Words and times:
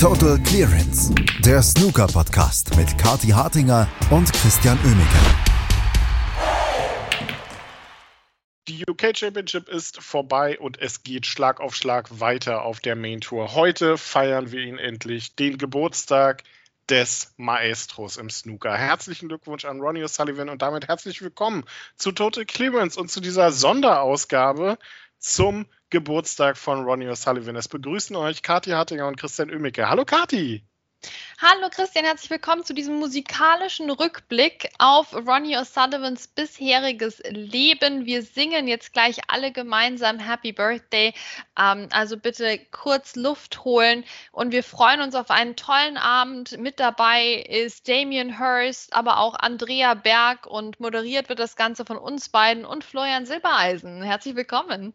Total 0.00 0.38
Clearance, 0.44 1.12
der 1.40 1.60
Snooker-Podcast 1.60 2.76
mit 2.76 2.96
Kati 2.98 3.30
Hartinger 3.30 3.88
und 4.12 4.32
Christian 4.32 4.78
Oemeke. 4.84 5.18
Die 8.68 8.84
UK 8.88 9.16
Championship 9.16 9.68
ist 9.68 10.00
vorbei 10.00 10.56
und 10.60 10.80
es 10.80 11.02
geht 11.02 11.26
Schlag 11.26 11.60
auf 11.60 11.74
Schlag 11.74 12.20
weiter 12.20 12.62
auf 12.62 12.78
der 12.78 12.94
Main 12.94 13.20
Tour. 13.20 13.56
Heute 13.56 13.98
feiern 13.98 14.52
wir 14.52 14.60
ihn 14.60 14.78
endlich, 14.78 15.34
den 15.34 15.58
Geburtstag 15.58 16.44
des 16.88 17.34
Maestros 17.36 18.18
im 18.18 18.30
Snooker. 18.30 18.76
Herzlichen 18.76 19.26
Glückwunsch 19.26 19.64
an 19.64 19.80
Ronnie 19.80 20.04
O'Sullivan 20.04 20.48
und 20.48 20.62
damit 20.62 20.86
herzlich 20.86 21.22
willkommen 21.22 21.64
zu 21.96 22.12
Total 22.12 22.44
Clearance 22.44 23.00
und 23.00 23.10
zu 23.10 23.20
dieser 23.20 23.50
Sonderausgabe 23.50 24.78
zum 25.18 25.66
Geburtstag 25.90 26.58
von 26.58 26.84
Ronnie 26.84 27.08
O'Sullivan. 27.08 27.56
Es 27.56 27.68
begrüßen 27.68 28.14
euch 28.14 28.42
Kathi 28.42 28.70
Hartinger 28.70 29.08
und 29.08 29.16
Christian 29.16 29.50
Oemicke. 29.50 29.88
Hallo 29.88 30.04
Kathi! 30.04 30.62
Hallo 31.40 31.68
Christian, 31.70 32.04
herzlich 32.04 32.28
willkommen 32.28 32.64
zu 32.64 32.74
diesem 32.74 32.98
musikalischen 32.98 33.88
Rückblick 33.88 34.68
auf 34.78 35.14
Ronnie 35.14 35.56
O'Sullivans 35.56 36.28
bisheriges 36.34 37.22
Leben. 37.30 38.04
Wir 38.04 38.22
singen 38.22 38.66
jetzt 38.66 38.92
gleich 38.92 39.20
alle 39.28 39.52
gemeinsam 39.52 40.18
Happy 40.18 40.52
Birthday. 40.52 41.14
Ähm, 41.58 41.88
also 41.92 42.18
bitte 42.18 42.58
kurz 42.70 43.16
Luft 43.16 43.64
holen 43.64 44.04
und 44.32 44.52
wir 44.52 44.64
freuen 44.64 45.00
uns 45.00 45.14
auf 45.14 45.30
einen 45.30 45.56
tollen 45.56 45.96
Abend. 45.96 46.58
Mit 46.58 46.80
dabei 46.80 47.46
ist 47.48 47.88
Damien 47.88 48.36
Hirst, 48.36 48.92
aber 48.92 49.20
auch 49.20 49.36
Andrea 49.36 49.94
Berg 49.94 50.46
und 50.46 50.80
moderiert 50.80 51.28
wird 51.28 51.38
das 51.38 51.56
Ganze 51.56 51.86
von 51.86 51.96
uns 51.96 52.28
beiden 52.28 52.66
und 52.66 52.84
Florian 52.84 53.24
Silbereisen. 53.24 54.02
Herzlich 54.02 54.34
willkommen. 54.34 54.92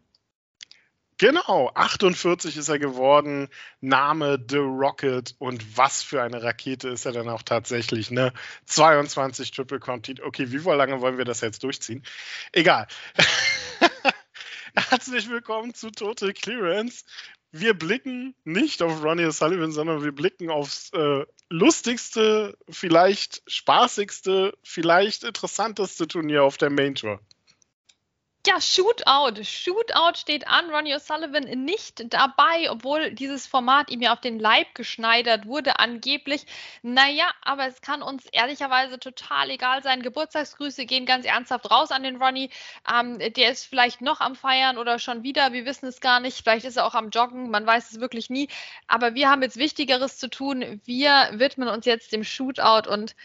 Genau, 1.24 1.72
48 1.74 2.58
ist 2.58 2.68
er 2.68 2.80
geworden. 2.80 3.48
Name 3.80 4.46
The 4.46 4.58
Rocket. 4.58 5.36
Und 5.40 5.78
was 5.78 6.04
für 6.04 6.22
eine 6.22 6.44
Rakete 6.44 6.90
ist 6.90 7.06
er 7.06 7.14
dann 7.14 7.30
auch 7.30 7.44
tatsächlich, 7.44 8.12
ne? 8.12 8.34
22 8.66 9.52
Triple 9.52 9.80
Conti. 9.80 10.22
Okay, 10.22 10.52
wie 10.52 10.58
lange 10.58 11.00
wollen 11.00 11.18
wir 11.18 11.24
das 11.24 11.40
jetzt 11.40 11.64
durchziehen? 11.64 12.04
Egal. 12.52 12.88
Herzlich 14.76 15.30
willkommen 15.30 15.74
zu 15.74 15.92
Total 15.92 16.34
Clearance. 16.34 17.06
Wir 17.54 17.74
blicken 17.74 18.36
nicht 18.44 18.82
auf 18.82 19.02
Ronnie 19.02 19.24
O'Sullivan, 19.24 19.72
sondern 19.72 20.04
wir 20.04 20.12
blicken 20.12 20.50
aufs 20.50 20.92
äh, 20.92 21.26
lustigste, 21.48 22.58
vielleicht 22.70 23.44
spaßigste, 23.48 24.58
vielleicht 24.62 25.24
interessanteste 25.24 26.06
Turnier 26.06 26.44
auf 26.44 26.58
der 26.58 26.70
Main 26.70 26.96
Tour. 26.96 27.22
Ja, 28.46 28.60
Shootout. 28.60 29.42
Shootout 29.46 30.18
steht 30.18 30.48
an. 30.48 30.70
Ronnie 30.70 30.94
O'Sullivan 30.94 31.46
nicht 31.64 32.14
dabei, 32.14 32.70
obwohl 32.70 33.12
dieses 33.12 33.48
Format 33.48 33.90
ihm 33.90 34.02
ja 34.02 34.12
auf 34.12 34.20
den 34.20 34.38
Leib 34.38 34.76
geschneidert 34.76 35.46
wurde, 35.46 35.80
angeblich. 35.80 36.46
Naja, 36.82 37.32
aber 37.42 37.68
es 37.68 37.80
kann 37.80 38.02
uns 38.02 38.26
ehrlicherweise 38.34 39.00
total 39.00 39.50
egal 39.50 39.82
sein. 39.82 40.02
Geburtstagsgrüße 40.04 40.86
gehen 40.86 41.06
ganz 41.06 41.26
ernsthaft 41.26 41.72
raus 41.72 41.92
an 41.92 42.04
den 42.04 42.22
Ronnie. 42.22 42.50
Ähm, 42.94 43.18
der 43.20 43.50
ist 43.50 43.66
vielleicht 43.66 44.02
noch 44.02 44.20
am 44.20 44.36
Feiern 44.36 44.78
oder 44.78 45.00
schon 45.00 45.24
wieder. 45.24 45.54
Wir 45.54 45.66
wissen 45.66 45.86
es 45.86 46.02
gar 46.02 46.20
nicht. 46.20 46.44
Vielleicht 46.44 46.66
ist 46.66 46.76
er 46.76 46.86
auch 46.86 46.96
am 46.96 47.12
Joggen. 47.12 47.50
Man 47.50 47.66
weiß 47.66 47.92
es 47.92 48.00
wirklich 48.02 48.30
nie. 48.30 48.50
Aber 48.88 49.16
wir 49.16 49.30
haben 49.30 49.42
jetzt 49.42 49.56
Wichtigeres 49.56 50.18
zu 50.18 50.30
tun. 50.30 50.82
Wir 50.84 51.30
widmen 51.32 51.70
uns 51.70 51.86
jetzt 51.86 52.12
dem 52.12 52.26
Shootout 52.26 52.90
und 52.90 53.16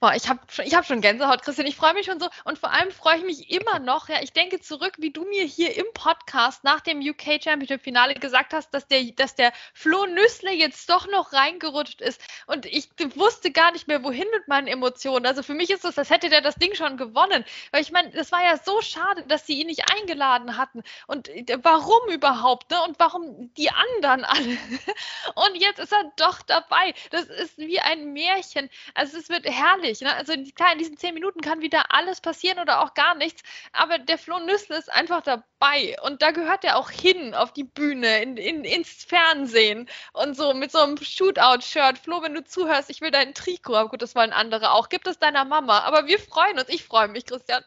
Boah, 0.00 0.14
ich 0.14 0.28
habe 0.28 0.38
ich 0.64 0.76
hab 0.76 0.86
schon 0.86 1.00
Gänsehaut, 1.00 1.42
Christian. 1.42 1.66
Ich 1.66 1.74
freue 1.74 1.92
mich 1.92 2.06
schon 2.06 2.20
so. 2.20 2.28
Und 2.44 2.56
vor 2.56 2.70
allem 2.72 2.92
freue 2.92 3.16
ich 3.16 3.24
mich 3.24 3.50
immer 3.50 3.80
noch. 3.80 4.08
Ja, 4.08 4.22
ich 4.22 4.32
denke 4.32 4.60
zurück, 4.60 4.92
wie 4.98 5.10
du 5.10 5.24
mir 5.24 5.42
hier 5.42 5.76
im 5.76 5.86
Podcast 5.92 6.62
nach 6.62 6.80
dem 6.80 7.00
UK 7.00 7.42
Championship 7.42 7.82
Finale 7.82 8.14
gesagt 8.14 8.52
hast, 8.52 8.72
dass 8.72 8.86
der, 8.86 9.02
dass 9.16 9.34
der 9.34 9.52
Flo 9.74 10.06
Nüssle 10.06 10.52
jetzt 10.52 10.88
doch 10.88 11.08
noch 11.08 11.32
reingerutscht 11.32 12.00
ist. 12.00 12.20
Und 12.46 12.64
ich 12.66 12.90
wusste 13.16 13.50
gar 13.50 13.72
nicht 13.72 13.88
mehr, 13.88 14.04
wohin 14.04 14.28
mit 14.32 14.46
meinen 14.46 14.68
Emotionen. 14.68 15.26
Also 15.26 15.42
für 15.42 15.54
mich 15.54 15.70
ist 15.70 15.82
das, 15.82 15.98
als 15.98 16.10
hätte 16.10 16.28
der 16.28 16.42
das 16.42 16.54
Ding 16.54 16.76
schon 16.76 16.96
gewonnen. 16.96 17.44
Weil 17.72 17.82
ich 17.82 17.90
meine, 17.90 18.10
das 18.10 18.30
war 18.30 18.44
ja 18.44 18.56
so 18.56 18.80
schade, 18.80 19.24
dass 19.26 19.48
sie 19.48 19.60
ihn 19.60 19.66
nicht 19.66 19.90
eingeladen 19.92 20.56
hatten. 20.56 20.84
Und 21.08 21.28
äh, 21.28 21.58
warum 21.62 22.08
überhaupt? 22.08 22.70
Ne? 22.70 22.80
Und 22.84 23.00
warum 23.00 23.52
die 23.54 23.70
anderen 23.70 24.24
alle? 24.24 24.58
Und 25.34 25.56
jetzt 25.56 25.80
ist 25.80 25.92
er 25.92 26.12
doch 26.14 26.40
dabei. 26.42 26.94
Das 27.10 27.24
ist 27.24 27.58
wie 27.58 27.80
ein 27.80 28.12
Märchen. 28.12 28.70
Also 28.94 29.18
es 29.18 29.28
wird 29.28 29.44
herrlich 29.44 29.87
herrlich. 29.88 30.00
Ne? 30.00 30.14
Also 30.14 30.34
klar, 30.54 30.72
in 30.72 30.78
diesen 30.78 30.96
zehn 30.96 31.14
Minuten 31.14 31.40
kann 31.40 31.60
wieder 31.60 31.92
alles 31.92 32.20
passieren 32.20 32.58
oder 32.58 32.80
auch 32.82 32.94
gar 32.94 33.14
nichts. 33.14 33.42
Aber 33.72 33.98
der 33.98 34.18
Flo 34.18 34.38
Nüssle 34.38 34.76
ist 34.76 34.92
einfach 34.92 35.22
dabei. 35.22 35.96
Und 36.02 36.22
da 36.22 36.30
gehört 36.30 36.64
er 36.64 36.76
auch 36.76 36.90
hin 36.90 37.34
auf 37.34 37.52
die 37.52 37.64
Bühne, 37.64 38.22
in, 38.22 38.36
in, 38.36 38.64
ins 38.64 39.04
Fernsehen 39.04 39.88
und 40.12 40.36
so 40.36 40.54
mit 40.54 40.72
so 40.72 40.78
einem 40.78 40.96
Shootout-Shirt. 40.96 41.98
Flo, 41.98 42.22
wenn 42.22 42.34
du 42.34 42.44
zuhörst, 42.44 42.90
ich 42.90 43.00
will 43.00 43.10
dein 43.10 43.34
Trikot. 43.34 43.74
Aber 43.74 43.90
gut, 43.90 44.02
das 44.02 44.14
wollen 44.14 44.32
andere 44.32 44.72
auch. 44.72 44.88
Gib 44.88 45.06
es 45.06 45.18
deiner 45.18 45.44
Mama. 45.44 45.80
Aber 45.80 46.06
wir 46.06 46.18
freuen 46.18 46.58
uns. 46.58 46.68
Ich 46.68 46.84
freue 46.84 47.08
mich, 47.08 47.26
Christian. 47.26 47.64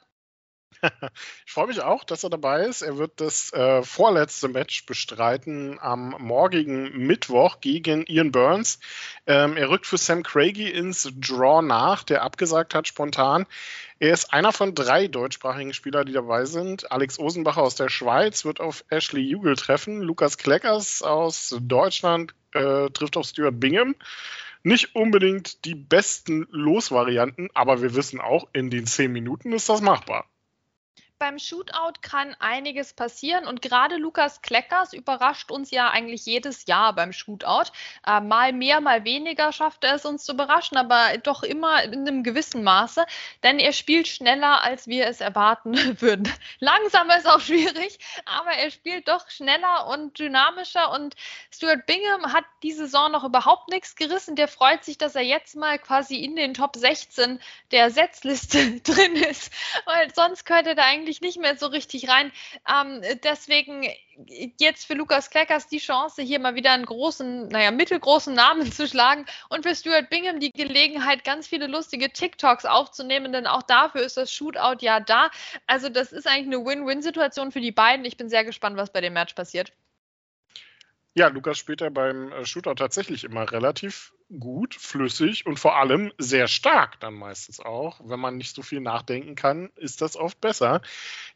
Ich 1.46 1.54
freue 1.54 1.68
mich 1.68 1.82
auch, 1.82 2.04
dass 2.04 2.24
er 2.24 2.30
dabei 2.30 2.62
ist. 2.66 2.82
Er 2.82 2.98
wird 2.98 3.20
das 3.20 3.52
äh, 3.54 3.84
vorletzte 3.84 4.48
Match 4.48 4.86
bestreiten 4.86 5.80
am 5.80 6.16
morgigen 6.20 7.06
Mittwoch 7.06 7.60
gegen 7.62 8.06
Ian 8.08 8.32
Burns. 8.32 8.80
Ähm, 9.28 9.58
er 9.58 9.70
rückt 9.70 9.86
für 9.86 9.98
Sam 9.98 10.24
Craigie 10.24 10.70
ins 10.70 11.12
Draw 11.20 11.62
nach, 11.62 12.04
der 12.04 12.24
abgesagt 12.24 12.74
hat 12.74 12.88
spontan. 12.88 13.46
Er 14.00 14.14
ist 14.14 14.34
einer 14.34 14.52
von 14.52 14.74
drei 14.74 15.08
deutschsprachigen 15.08 15.74
Spielern, 15.74 16.06
die 16.06 16.14
dabei 16.14 16.46
sind. 16.46 16.92
Alex 16.92 17.20
Osenbacher 17.20 17.62
aus 17.62 17.76
der 17.76 17.90
Schweiz 17.90 18.46
wird 18.46 18.60
auf 18.60 18.84
Ashley 18.90 19.22
Jugel 19.22 19.56
treffen. 19.56 20.02
Lukas 20.02 20.38
Kleckers 20.38 21.02
aus 21.02 21.56
Deutschland 21.62 22.34
äh, 22.54 22.90
trifft 22.90 23.18
auf 23.18 23.28
Stuart 23.28 23.60
Bingham 23.60 23.96
nicht 24.64 24.96
unbedingt 24.96 25.66
die 25.66 25.74
besten 25.74 26.48
Losvarianten, 26.52 27.50
aber 27.56 27.82
wir 27.82 27.96
wissen 27.96 28.22
auch, 28.22 28.48
in 28.54 28.70
den 28.70 28.86
zehn 28.86 29.12
Minuten 29.12 29.54
ist 29.54 29.70
das 29.70 29.82
machbar 29.82 30.31
beim 31.22 31.38
Shootout 31.38 32.02
kann 32.02 32.36
einiges 32.40 32.94
passieren 32.94 33.46
und 33.46 33.62
gerade 33.62 33.98
Lukas 33.98 34.42
Kleckers 34.42 34.92
überrascht 34.92 35.52
uns 35.52 35.70
ja 35.70 35.92
eigentlich 35.92 36.26
jedes 36.26 36.66
Jahr 36.66 36.96
beim 36.96 37.14
Shootout. 37.14 37.72
Äh, 38.08 38.22
mal 38.22 38.54
mehr, 38.54 38.82
mal 38.82 39.06
weniger 39.06 39.52
schafft 39.52 39.84
er 39.84 39.94
es 39.94 40.06
uns 40.06 40.24
zu 40.24 40.32
überraschen, 40.34 40.78
aber 40.78 41.16
doch 41.20 41.44
immer 41.44 41.84
in 41.84 42.08
einem 42.08 42.24
gewissen 42.24 42.64
Maße, 42.64 43.06
denn 43.44 43.60
er 43.60 43.72
spielt 43.72 44.08
schneller, 44.08 44.64
als 44.64 44.88
wir 44.88 45.06
es 45.06 45.22
erwarten 45.22 45.76
würden. 46.02 46.28
Langsamer 46.60 47.18
ist 47.18 47.28
auch 47.28 47.40
schwierig, 47.40 48.00
aber 48.26 48.54
er 48.54 48.72
spielt 48.72 49.08
doch 49.08 49.30
schneller 49.30 49.90
und 49.90 50.18
dynamischer 50.18 50.92
und 50.92 51.16
Stuart 51.54 51.86
Bingham 51.86 52.34
hat 52.34 52.46
die 52.64 52.72
Saison 52.72 53.12
noch 53.12 53.24
überhaupt 53.24 53.70
nichts 53.70 53.96
gerissen. 53.96 54.36
Der 54.36 54.48
freut 54.48 54.84
sich, 54.84 54.98
dass 54.98 55.14
er 55.14 55.22
jetzt 55.22 55.56
mal 55.56 55.78
quasi 55.78 56.16
in 56.16 56.36
den 56.36 56.56
Top 56.56 56.76
16 56.76 57.40
der 57.70 57.92
Setzliste 57.92 58.80
drin 58.84 59.16
ist, 59.18 59.54
weil 59.86 60.12
sonst 60.16 60.46
könnte 60.46 60.72
er 60.72 60.84
eigentlich 60.84 61.11
eigentlich 61.12 61.22
nicht 61.22 61.40
mehr 61.40 61.58
so 61.58 61.68
richtig 61.68 62.08
rein. 62.10 62.32
Ähm, 62.70 63.02
deswegen 63.24 63.86
jetzt 64.60 64.86
für 64.86 64.94
Lukas 64.94 65.30
Kleckers 65.30 65.68
die 65.68 65.80
Chance, 65.80 66.22
hier 66.22 66.40
mal 66.40 66.56
wieder 66.56 66.72
einen 66.72 66.86
großen, 66.86 67.50
naja, 67.50 67.72
mittelgroßen 67.72 68.34
Namen 68.34 68.72
zu 68.72 68.88
schlagen 68.88 69.26
und 69.50 69.64
für 69.64 69.76
Stuart 69.76 70.10
Bingham 70.10 70.40
die 70.40 70.52
Gelegenheit, 70.52 71.24
ganz 71.24 71.48
viele 71.48 71.68
lustige 71.68 72.12
TikToks 72.12 72.66
aufzunehmen, 72.66 73.34
denn 73.34 73.48
auch 73.48 73.64
dafür 73.64 74.02
ist 74.02 74.18
das 74.18 74.32
Shootout 74.32 74.78
ja 74.82 75.00
da. 75.00 75.30
Also 75.68 75.90
das 75.90 76.12
ist 76.12 76.28
eigentlich 76.28 76.56
eine 76.56 76.66
Win-Win-Situation 76.66 77.52
für 77.52 77.62
die 77.62 77.72
beiden. 77.72 78.06
Ich 78.06 78.18
bin 78.18 78.30
sehr 78.30 78.46
gespannt, 78.46 78.78
was 78.78 78.92
bei 78.92 79.02
dem 79.02 79.14
Match 79.14 79.34
passiert. 79.34 79.74
Ja, 81.14 81.28
Lukas 81.28 81.58
spielt 81.58 81.82
ja 81.82 81.90
beim 81.90 82.32
äh, 82.32 82.46
Shootout 82.46 82.76
tatsächlich 82.76 83.26
immer 83.26 83.52
relativ 83.52 84.14
gut, 84.40 84.76
flüssig 84.76 85.46
und 85.46 85.60
vor 85.60 85.78
allem 85.78 86.12
sehr 86.18 86.48
stark 86.48 87.00
dann 87.00 87.14
meistens 87.14 87.60
auch. 87.60 88.00
Wenn 88.04 88.20
man 88.20 88.38
nicht 88.38 88.56
so 88.56 88.62
viel 88.62 88.82
nachdenken 88.82 89.36
kann, 89.36 89.70
ist 89.76 90.02
das 90.02 90.16
oft 90.16 90.40
besser. 90.42 90.82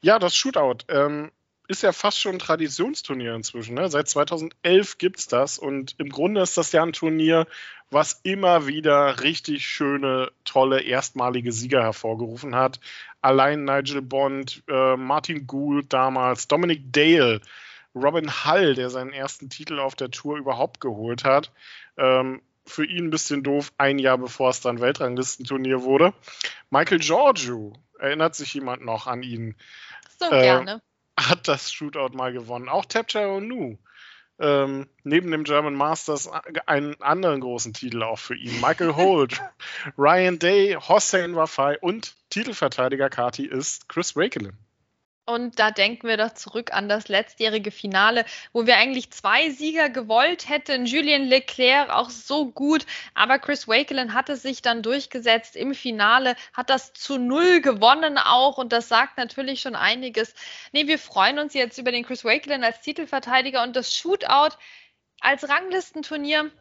Ja, 0.02 0.20
das 0.20 0.36
Shootout 0.36 0.86
ähm, 0.90 1.32
ist 1.68 1.84
ja 1.84 1.92
fast 1.92 2.20
schon 2.20 2.36
ein 2.36 2.40
Traditionsturnier 2.40 3.34
inzwischen. 3.36 3.76
Ne? 3.76 3.90
Seit 3.90 4.08
2011 4.08 4.98
gibt 4.98 5.20
es 5.20 5.28
das 5.28 5.58
und 5.58 5.96
im 5.98 6.10
Grunde 6.10 6.42
ist 6.42 6.58
das 6.58 6.72
ja 6.72 6.84
ein 6.84 6.94
Turnier, 6.94 7.48
was 7.90 8.20
immer 8.24 8.68
wieder 8.68 9.22
richtig 9.22 9.68
schöne, 9.68 10.32
tolle, 10.44 10.82
erstmalige 10.82 11.52
Sieger 11.52 11.82
hervorgerufen 11.82 12.56
hat. 12.56 12.80
Allein 13.22 13.64
Nigel 13.64 14.02
Bond, 14.02 14.64
äh, 14.68 14.96
Martin 14.96 15.48
Gould 15.48 15.92
damals, 15.92 16.48
Dominic 16.48 16.92
Dale, 16.92 17.42
Robin 17.96 18.30
Hull, 18.30 18.76
der 18.76 18.90
seinen 18.90 19.14
ersten 19.14 19.50
Titel 19.50 19.80
auf 19.80 19.96
der 19.96 20.12
Tour 20.12 20.38
überhaupt 20.38 20.82
geholt 20.82 21.24
hat. 21.24 21.52
Ähm, 21.98 22.42
für 22.66 22.86
ihn 22.86 23.06
ein 23.06 23.10
bisschen 23.10 23.44
doof, 23.44 23.72
ein 23.78 24.00
Jahr 24.00 24.18
bevor 24.18 24.50
es 24.50 24.62
dann 24.62 24.82
Weltranglistenturnier 24.82 25.84
wurde. 25.84 26.14
Michael 26.70 27.00
Giorgio, 27.00 27.74
erinnert 28.00 28.36
sich 28.36 28.54
jemand 28.54 28.84
noch 28.84 29.08
an 29.08 29.24
ihn? 29.24 29.56
So 30.20 30.26
äh, 30.32 30.42
gerne. 30.42 30.82
Hat 31.18 31.48
das 31.48 31.72
Shootout 31.72 32.16
mal 32.16 32.34
gewonnen. 32.34 32.70
Auch 32.70 32.86
Tapcha 32.86 33.26
Onu. 33.28 33.78
Ähm, 34.38 34.90
neben 35.04 35.32
dem 35.32 35.46
German 35.46 35.76
Masters 35.76 36.30
einen 36.66 37.02
anderen 37.02 37.40
großen 37.40 37.74
Titel 37.74 38.04
auch 38.04 38.20
für 38.20 38.36
ihn. 38.36 38.60
Michael 38.60 38.96
Holt, 38.96 39.42
Ryan 39.98 40.40
Day, 40.40 40.74
Hossein 40.74 41.36
Wafai 41.36 41.80
und 41.80 42.16
Titelverteidiger 42.30 43.10
Kati 43.10 43.46
ist 43.46 43.88
Chris 43.88 44.18
Wakelin. 44.18 44.58
Und 45.28 45.58
da 45.58 45.72
denken 45.72 46.08
wir 46.08 46.18
doch 46.18 46.36
zurück 46.36 46.72
an 46.72 46.88
das 46.88 47.08
letztjährige 47.08 47.72
Finale, 47.72 48.26
wo 48.54 48.68
wir 48.68 48.78
eigentlich 48.78 49.10
zwei 49.10 49.50
Sieger 49.50 49.90
gewollt 49.90 50.48
hätten. 50.48 50.86
Julien 50.86 51.26
Leclerc 51.26 51.90
auch 51.90 52.12
so 52.12 52.52
gut, 52.52 52.86
aber 53.16 53.40
Chris 53.40 53.68
Wakelin 53.68 54.14
hatte 54.14 54.36
sich 54.36 54.62
dann 54.62 54.84
durchgesetzt 54.84 55.56
im 55.56 55.74
Finale, 55.74 56.36
hat 56.54 56.70
das 56.70 56.94
zu 56.94 57.18
null 57.18 57.62
gewonnen 57.62 58.20
auch 58.20 58.60
und 58.60 58.72
das 58.72 58.88
sagt 58.88 59.18
natürlich 59.18 59.62
schon 59.62 59.76
einiges. 59.76 60.36
Nee, 60.74 60.86
wir 60.86 61.00
freuen 61.00 61.40
uns 61.40 61.56
jetzt 61.56 61.80
über 61.80 61.92
den 61.92 62.06
Chris 62.06 62.24
Wakelin 62.24 62.64
als 62.64 62.82
Titelverteidiger 62.82 63.64
und 63.64 63.76
das 63.76 63.96
Shootout 63.96 64.56
als 65.22 65.50
Ranglistenturnier 65.50 66.52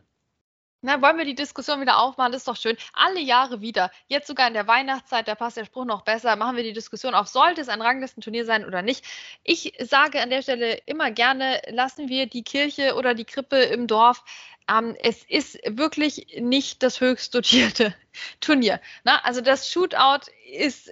na, 0.84 1.00
wollen 1.00 1.16
wir 1.16 1.24
die 1.24 1.34
Diskussion 1.34 1.80
wieder 1.80 1.98
aufmachen? 1.98 2.30
Das 2.30 2.42
ist 2.42 2.48
doch 2.48 2.56
schön. 2.56 2.76
Alle 2.92 3.18
Jahre 3.18 3.62
wieder. 3.62 3.90
Jetzt 4.06 4.26
sogar 4.26 4.48
in 4.48 4.52
der 4.52 4.66
Weihnachtszeit, 4.66 5.26
da 5.26 5.34
passt 5.34 5.56
der 5.56 5.64
Spruch 5.64 5.86
noch 5.86 6.02
besser. 6.02 6.36
Machen 6.36 6.56
wir 6.56 6.62
die 6.62 6.74
Diskussion 6.74 7.14
auf, 7.14 7.26
sollte 7.26 7.62
es 7.62 7.70
ein 7.70 7.80
Ranglistenturnier 7.80 8.44
sein 8.44 8.66
oder 8.66 8.82
nicht? 8.82 9.02
Ich 9.44 9.72
sage 9.80 10.20
an 10.20 10.28
der 10.28 10.42
Stelle 10.42 10.74
immer 10.84 11.10
gerne, 11.10 11.62
lassen 11.70 12.10
wir 12.10 12.26
die 12.26 12.42
Kirche 12.42 12.96
oder 12.96 13.14
die 13.14 13.24
Krippe 13.24 13.56
im 13.56 13.86
Dorf. 13.86 14.24
Ähm, 14.68 14.94
es 15.02 15.24
ist 15.24 15.58
wirklich 15.66 16.36
nicht 16.38 16.82
das 16.82 17.00
höchst 17.00 17.34
dotierte 17.34 17.94
Turnier. 18.40 18.78
Na, 19.04 19.20
also 19.24 19.40
das 19.40 19.70
Shootout 19.70 20.30
ist 20.52 20.90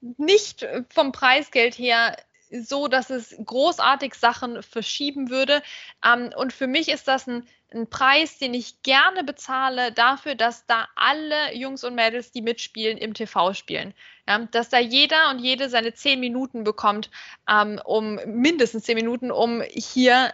nicht 0.00 0.66
vom 0.88 1.12
Preisgeld 1.12 1.76
her 1.76 2.16
so, 2.50 2.88
dass 2.88 3.10
es 3.10 3.36
großartig 3.44 4.14
Sachen 4.14 4.62
verschieben 4.62 5.30
würde. 5.30 5.62
Ähm, 6.02 6.32
und 6.36 6.52
für 6.52 6.66
mich 6.66 6.88
ist 6.88 7.08
das 7.08 7.26
ein, 7.26 7.46
ein, 7.74 7.88
Preis, 7.88 8.38
den 8.38 8.54
ich 8.54 8.82
gerne 8.82 9.24
bezahle 9.24 9.92
dafür, 9.92 10.34
dass 10.34 10.66
da 10.66 10.88
alle 10.94 11.54
Jungs 11.54 11.84
und 11.84 11.94
Mädels, 11.94 12.32
die 12.32 12.42
mitspielen, 12.42 12.98
im 12.98 13.14
TV 13.14 13.54
spielen. 13.54 13.94
Ja, 14.28 14.38
dass 14.50 14.68
da 14.68 14.78
jeder 14.78 15.30
und 15.30 15.40
jede 15.40 15.68
seine 15.68 15.94
zehn 15.94 16.20
Minuten 16.20 16.64
bekommt, 16.64 17.10
ähm, 17.48 17.80
um 17.84 18.20
mindestens 18.26 18.84
zehn 18.84 18.96
Minuten, 18.96 19.30
um 19.30 19.62
hier 19.62 20.32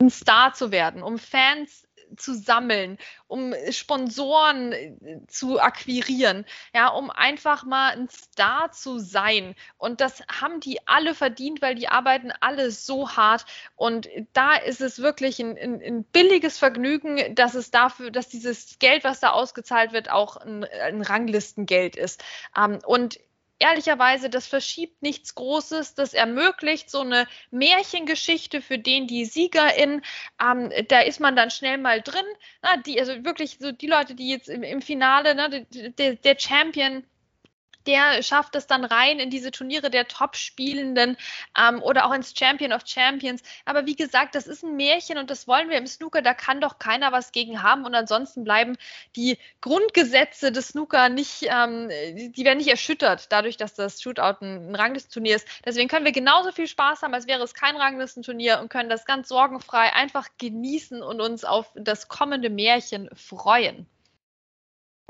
ein 0.00 0.10
Star 0.10 0.52
zu 0.54 0.70
werden, 0.70 1.02
um 1.02 1.18
Fans 1.18 1.86
zu 2.16 2.34
sammeln, 2.34 2.98
um 3.26 3.54
Sponsoren 3.70 4.72
äh, 4.72 5.20
zu 5.28 5.60
akquirieren, 5.60 6.44
ja, 6.74 6.88
um 6.88 7.10
einfach 7.10 7.64
mal 7.64 7.92
ein 7.92 8.08
Star 8.08 8.72
zu 8.72 8.98
sein. 8.98 9.54
Und 9.78 10.00
das 10.00 10.22
haben 10.28 10.60
die 10.60 10.86
alle 10.86 11.14
verdient, 11.14 11.62
weil 11.62 11.74
die 11.74 11.88
arbeiten 11.88 12.32
alle 12.40 12.70
so 12.70 13.10
hart. 13.10 13.46
Und 13.76 14.08
da 14.32 14.54
ist 14.54 14.80
es 14.80 15.00
wirklich 15.00 15.38
ein, 15.40 15.56
ein, 15.56 15.82
ein 15.82 16.04
billiges 16.04 16.58
Vergnügen, 16.58 17.34
dass 17.34 17.54
es 17.54 17.70
dafür, 17.70 18.10
dass 18.10 18.28
dieses 18.28 18.78
Geld, 18.78 19.04
was 19.04 19.20
da 19.20 19.30
ausgezahlt 19.30 19.92
wird, 19.92 20.10
auch 20.10 20.36
ein, 20.36 20.64
ein 20.64 21.02
Ranglistengeld 21.02 21.96
ist. 21.96 22.22
Ähm, 22.56 22.80
und 22.84 23.18
ehrlicherweise, 23.60 24.28
das 24.30 24.46
verschiebt 24.46 25.02
nichts 25.02 25.34
Großes, 25.36 25.94
das 25.94 26.14
ermöglicht 26.14 26.90
so 26.90 27.00
eine 27.02 27.28
Märchengeschichte 27.50 28.60
für 28.62 28.78
den 28.78 29.06
die 29.06 29.24
Siegerin. 29.24 30.02
Ähm, 30.42 30.72
da 30.88 31.00
ist 31.00 31.20
man 31.20 31.36
dann 31.36 31.50
schnell 31.50 31.78
mal 31.78 32.02
drin. 32.02 32.24
Na, 32.62 32.78
die, 32.78 32.98
also 32.98 33.24
wirklich 33.24 33.58
so 33.60 33.70
die 33.70 33.86
Leute, 33.86 34.14
die 34.14 34.30
jetzt 34.30 34.48
im, 34.48 34.62
im 34.62 34.82
Finale, 34.82 35.34
ne, 35.34 35.66
der, 35.70 36.16
der 36.16 36.38
Champion 36.38 37.04
der 37.86 38.22
schafft 38.22 38.54
es 38.56 38.66
dann 38.66 38.84
rein 38.84 39.18
in 39.18 39.30
diese 39.30 39.50
Turniere 39.50 39.90
der 39.90 40.08
Top-Spielenden 40.08 41.16
ähm, 41.58 41.82
oder 41.82 42.06
auch 42.06 42.12
ins 42.12 42.34
Champion 42.36 42.72
of 42.72 42.82
Champions. 42.86 43.42
Aber 43.64 43.86
wie 43.86 43.96
gesagt, 43.96 44.34
das 44.34 44.46
ist 44.46 44.62
ein 44.62 44.76
Märchen 44.76 45.18
und 45.18 45.30
das 45.30 45.48
wollen 45.48 45.68
wir 45.68 45.78
im 45.78 45.86
Snooker. 45.86 46.22
Da 46.22 46.34
kann 46.34 46.60
doch 46.60 46.78
keiner 46.78 47.12
was 47.12 47.32
gegen 47.32 47.62
haben. 47.62 47.84
Und 47.84 47.94
ansonsten 47.94 48.44
bleiben 48.44 48.76
die 49.16 49.38
Grundgesetze 49.60 50.52
des 50.52 50.68
Snooker 50.68 51.08
nicht, 51.08 51.46
ähm, 51.48 51.88
die 51.88 52.44
werden 52.44 52.58
nicht 52.58 52.70
erschüttert, 52.70 53.32
dadurch, 53.32 53.56
dass 53.56 53.74
das 53.74 54.02
Shootout 54.02 54.44
ein, 54.44 54.70
ein 54.70 54.74
Ranglistenturnier 54.74 55.36
ist. 55.36 55.48
Deswegen 55.64 55.88
können 55.88 56.04
wir 56.04 56.12
genauso 56.12 56.52
viel 56.52 56.66
Spaß 56.66 57.02
haben, 57.02 57.14
als 57.14 57.26
wäre 57.26 57.42
es 57.42 57.54
kein 57.54 57.76
Ranglistenturnier 57.76 58.60
und 58.60 58.68
können 58.68 58.90
das 58.90 59.04
ganz 59.04 59.28
sorgenfrei 59.28 59.92
einfach 59.92 60.28
genießen 60.38 61.02
und 61.02 61.20
uns 61.20 61.44
auf 61.44 61.70
das 61.74 62.08
kommende 62.08 62.50
Märchen 62.50 63.08
freuen. 63.14 63.86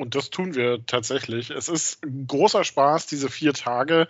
Und 0.00 0.14
das 0.14 0.30
tun 0.30 0.54
wir 0.54 0.84
tatsächlich. 0.86 1.50
Es 1.50 1.68
ist 1.68 2.00
großer 2.26 2.64
Spaß, 2.64 3.06
diese 3.06 3.28
vier 3.28 3.52
Tage, 3.52 4.08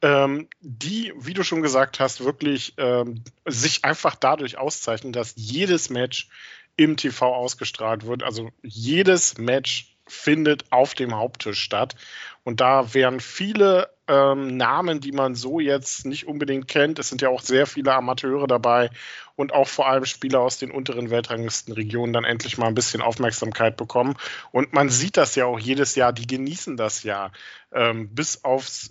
ähm, 0.00 0.48
die, 0.60 1.12
wie 1.16 1.34
du 1.34 1.42
schon 1.42 1.62
gesagt 1.62 1.98
hast, 1.98 2.24
wirklich 2.24 2.74
ähm, 2.76 3.24
sich 3.44 3.84
einfach 3.84 4.14
dadurch 4.14 4.56
auszeichnen, 4.56 5.12
dass 5.12 5.34
jedes 5.36 5.90
Match 5.90 6.28
im 6.76 6.96
TV 6.96 7.34
ausgestrahlt 7.34 8.06
wird. 8.06 8.22
Also 8.22 8.50
jedes 8.62 9.36
Match 9.36 9.96
findet 10.06 10.70
auf 10.70 10.94
dem 10.94 11.16
Haupttisch 11.16 11.60
statt. 11.60 11.96
Und 12.44 12.60
da 12.60 12.94
wären 12.94 13.18
viele 13.18 13.90
ähm, 14.12 14.56
Namen, 14.58 15.00
die 15.00 15.12
man 15.12 15.34
so 15.34 15.58
jetzt 15.58 16.04
nicht 16.04 16.26
unbedingt 16.26 16.68
kennt. 16.68 16.98
Es 16.98 17.08
sind 17.08 17.22
ja 17.22 17.30
auch 17.30 17.40
sehr 17.40 17.66
viele 17.66 17.94
Amateure 17.94 18.46
dabei 18.46 18.90
und 19.36 19.54
auch 19.54 19.68
vor 19.68 19.88
allem 19.88 20.04
Spieler 20.04 20.40
aus 20.40 20.58
den 20.58 20.70
unteren 20.70 21.08
Weltranglistenregionen 21.08 22.12
dann 22.12 22.24
endlich 22.24 22.58
mal 22.58 22.66
ein 22.66 22.74
bisschen 22.74 23.00
Aufmerksamkeit 23.00 23.76
bekommen. 23.78 24.14
Und 24.50 24.74
man 24.74 24.90
sieht 24.90 25.16
das 25.16 25.34
ja 25.34 25.46
auch 25.46 25.58
jedes 25.58 25.94
Jahr, 25.94 26.12
die 26.12 26.26
genießen 26.26 26.76
das 26.76 27.02
ja 27.04 27.32
ähm, 27.72 28.14
bis 28.14 28.44
aufs 28.44 28.90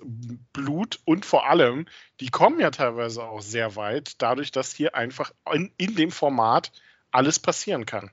Blut 0.54 1.00
und 1.06 1.26
vor 1.26 1.48
allem, 1.48 1.86
die 2.20 2.30
kommen 2.30 2.60
ja 2.60 2.72
teilweise 2.72 3.24
auch 3.24 3.42
sehr 3.42 3.76
weit, 3.76 4.22
dadurch, 4.22 4.52
dass 4.52 4.74
hier 4.74 4.96
einfach 4.96 5.32
in, 5.54 5.72
in 5.78 5.96
dem 5.96 6.12
Format 6.12 6.72
alles 7.12 7.38
passieren 7.38 7.86
kann. 7.86 8.10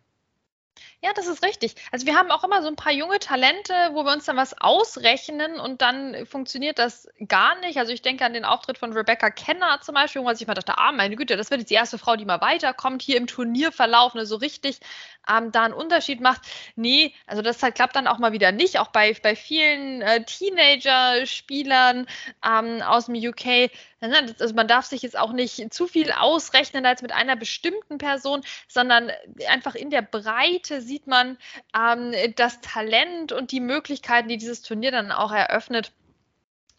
Ja, 1.01 1.13
das 1.15 1.29
ist 1.29 1.45
richtig. 1.45 1.77
Also 1.93 2.07
wir 2.07 2.17
haben 2.17 2.33
auch 2.33 2.43
immer 2.43 2.61
so 2.61 2.67
ein 2.67 2.75
paar 2.75 2.91
junge 2.93 3.21
Talente, 3.21 3.73
wo 3.93 4.03
wir 4.05 4.13
uns 4.13 4.25
dann 4.25 4.37
was 4.37 4.61
ausrechnen 4.61 5.61
und 5.61 5.81
dann 5.81 6.27
funktioniert 6.27 6.81
das 6.81 7.09
gar 7.29 7.55
nicht. 7.61 7.79
Also 7.79 7.93
ich 7.93 8.03
denke 8.03 8.25
an 8.25 8.33
den 8.33 8.45
Auftritt 8.45 8.79
von 8.79 8.93
Rebecca 8.93 9.31
Kenner 9.31 9.81
zum 9.81 9.95
Beispiel, 9.95 10.23
wo 10.23 10.25
man 10.27 10.35
sich 10.35 10.49
mal 10.49 10.55
dachte, 10.55 10.77
ah, 10.77 10.91
meine 10.91 11.15
Güte, 11.15 11.37
das 11.37 11.51
wird 11.53 11.61
jetzt 11.61 11.71
die 11.71 11.75
erste 11.75 11.99
Frau, 11.99 12.17
die 12.17 12.25
mal 12.25 12.41
weiterkommt, 12.41 13.03
hier 13.03 13.17
im 13.17 13.29
Turnierverlauf, 13.29 14.15
ne, 14.15 14.27
so 14.27 14.37
richtig 14.37 14.81
ähm, 15.29 15.53
da 15.53 15.65
einen 15.65 15.75
Unterschied 15.75 16.21
macht. 16.21 16.43
Nee, 16.77 17.15
also 17.27 17.43
das 17.43 17.63
halt 17.63 17.75
klappt 17.75 17.97
dann 17.97 18.07
auch 18.07 18.19
mal 18.19 18.33
wieder 18.33 18.53
nicht. 18.53 18.79
Auch 18.79 18.89
bei, 18.89 19.15
bei 19.23 19.37
vielen 19.37 20.03
äh, 20.03 20.25
Teenager-Spielern 20.25 22.07
ähm, 22.45 22.83
aus 22.83 23.07
dem 23.07 23.15
UK. 23.15 23.71
Also 24.01 24.55
man 24.55 24.69
darf 24.69 24.87
sich 24.87 25.03
jetzt 25.03 25.19
auch 25.19 25.33
nicht 25.33 25.73
zu 25.73 25.87
viel 25.87 26.13
ausrechnen 26.13 26.87
als 26.87 27.03
mit 27.03 27.13
einer 27.13 27.37
bestimmten 27.37 27.99
Person, 27.99 28.43
sondern 28.69 29.11
einfach 29.49 29.75
in 29.75 29.91
der 29.91 30.03
Breite 30.03 30.81
sieht 30.89 31.07
man 31.07 31.39
ähm, 31.77 32.13
das 32.35 32.61
Talent 32.61 33.33
und 33.33 33.53
die 33.53 33.61
Möglichkeiten, 33.61 34.29
die 34.29 34.39
dieses 34.39 34.63
Turnier 34.63 34.91
dann 34.91 35.13
auch 35.13 35.31
eröffnet. 35.31 35.93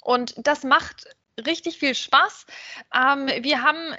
Und 0.01 0.33
das 0.37 0.63
macht 0.63 1.05
richtig 1.45 1.77
viel 1.77 1.95
Spaß. 1.95 2.45
Ähm, 2.93 3.27
wir 3.43 3.63
haben 3.63 3.95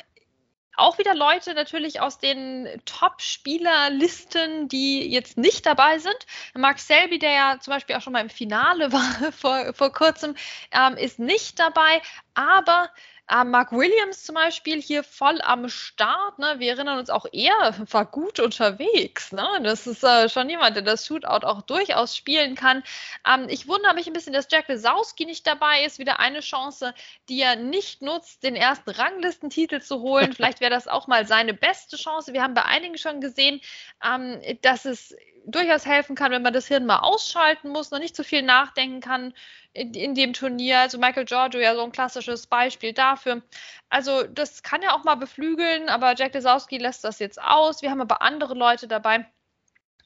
auch 0.76 0.98
wieder 0.98 1.14
Leute 1.14 1.54
natürlich 1.54 2.00
aus 2.00 2.18
den 2.18 2.68
Top-Spielerlisten, 2.86 4.68
die 4.68 5.10
jetzt 5.10 5.36
nicht 5.36 5.66
dabei 5.66 5.98
sind. 5.98 6.16
Mark 6.54 6.78
Selby, 6.78 7.18
der 7.18 7.32
ja 7.32 7.58
zum 7.60 7.72
Beispiel 7.74 7.96
auch 7.96 8.00
schon 8.00 8.12
mal 8.12 8.20
im 8.20 8.30
Finale 8.30 8.92
war 8.92 9.32
vor, 9.32 9.74
vor 9.74 9.92
kurzem, 9.92 10.34
ähm, 10.72 10.96
ist 10.96 11.18
nicht 11.18 11.58
dabei. 11.58 12.02
Aber 12.34 12.90
äh, 13.28 13.44
Mark 13.44 13.72
Williams 13.72 14.24
zum 14.24 14.34
Beispiel 14.34 14.80
hier 14.80 15.02
voll 15.02 15.40
am 15.42 15.68
Start. 15.68 16.38
Ne? 16.38 16.54
Wir 16.58 16.72
erinnern 16.72 16.98
uns 16.98 17.10
auch, 17.10 17.26
er 17.32 17.74
war 17.90 18.06
gut 18.06 18.40
unterwegs. 18.40 19.32
Ne? 19.32 19.46
Das 19.62 19.86
ist 19.86 20.02
äh, 20.04 20.28
schon 20.28 20.48
jemand, 20.48 20.76
der 20.76 20.82
das 20.82 21.06
Shootout 21.06 21.46
auch 21.46 21.62
durchaus 21.62 22.16
spielen 22.16 22.54
kann. 22.54 22.82
Ähm, 23.26 23.46
ich 23.48 23.68
wundere 23.68 23.94
mich 23.94 24.06
ein 24.06 24.12
bisschen, 24.12 24.32
dass 24.32 24.48
Jack 24.50 24.68
Lesowski 24.68 25.26
nicht 25.26 25.46
dabei 25.46 25.84
ist. 25.84 25.98
Wieder 25.98 26.20
eine 26.20 26.40
Chance, 26.40 26.94
die 27.28 27.40
er 27.40 27.56
nicht 27.56 28.02
nutzt, 28.02 28.42
den 28.42 28.56
ersten 28.56 28.90
Ranglistentitel 28.90 29.80
zu 29.80 30.00
holen. 30.00 30.32
Vielleicht 30.34 30.60
wäre 30.60 30.70
das 30.70 30.88
auch 30.88 31.06
mal 31.06 31.26
seine 31.26 31.54
beste 31.54 31.96
Chance. 31.96 32.32
Wir 32.32 32.42
haben 32.42 32.54
bei 32.54 32.64
einigen 32.64 32.98
schon 32.98 33.20
gesehen, 33.20 33.60
ähm, 34.04 34.40
dass 34.62 34.84
es 34.84 35.14
durchaus 35.46 35.86
helfen 35.86 36.16
kann, 36.16 36.32
wenn 36.32 36.42
man 36.42 36.52
das 36.52 36.68
Hirn 36.68 36.86
mal 36.86 36.98
ausschalten 36.98 37.70
muss, 37.70 37.90
noch 37.90 37.98
nicht 37.98 38.14
zu 38.14 38.24
viel 38.24 38.42
nachdenken 38.42 39.00
kann 39.00 39.32
in, 39.72 39.94
in, 39.94 40.14
dem 40.14 40.32
Turnier. 40.32 40.80
Also 40.80 40.98
Michael 40.98 41.24
Giorgio 41.24 41.60
ja 41.60 41.74
so 41.74 41.82
ein 41.82 41.92
klassisches 41.92 42.46
Beispiel 42.46 42.92
dafür. 42.92 43.42
Also 43.88 44.24
das 44.24 44.62
kann 44.62 44.82
ja 44.82 44.94
auch 44.94 45.04
mal 45.04 45.16
beflügeln, 45.16 45.88
aber 45.88 46.14
Jack 46.16 46.34
Lesowski 46.34 46.78
lässt 46.78 47.04
das 47.04 47.18
jetzt 47.18 47.40
aus. 47.40 47.82
Wir 47.82 47.90
haben 47.90 48.00
aber 48.00 48.22
andere 48.22 48.54
Leute 48.54 48.88
dabei. 48.88 49.26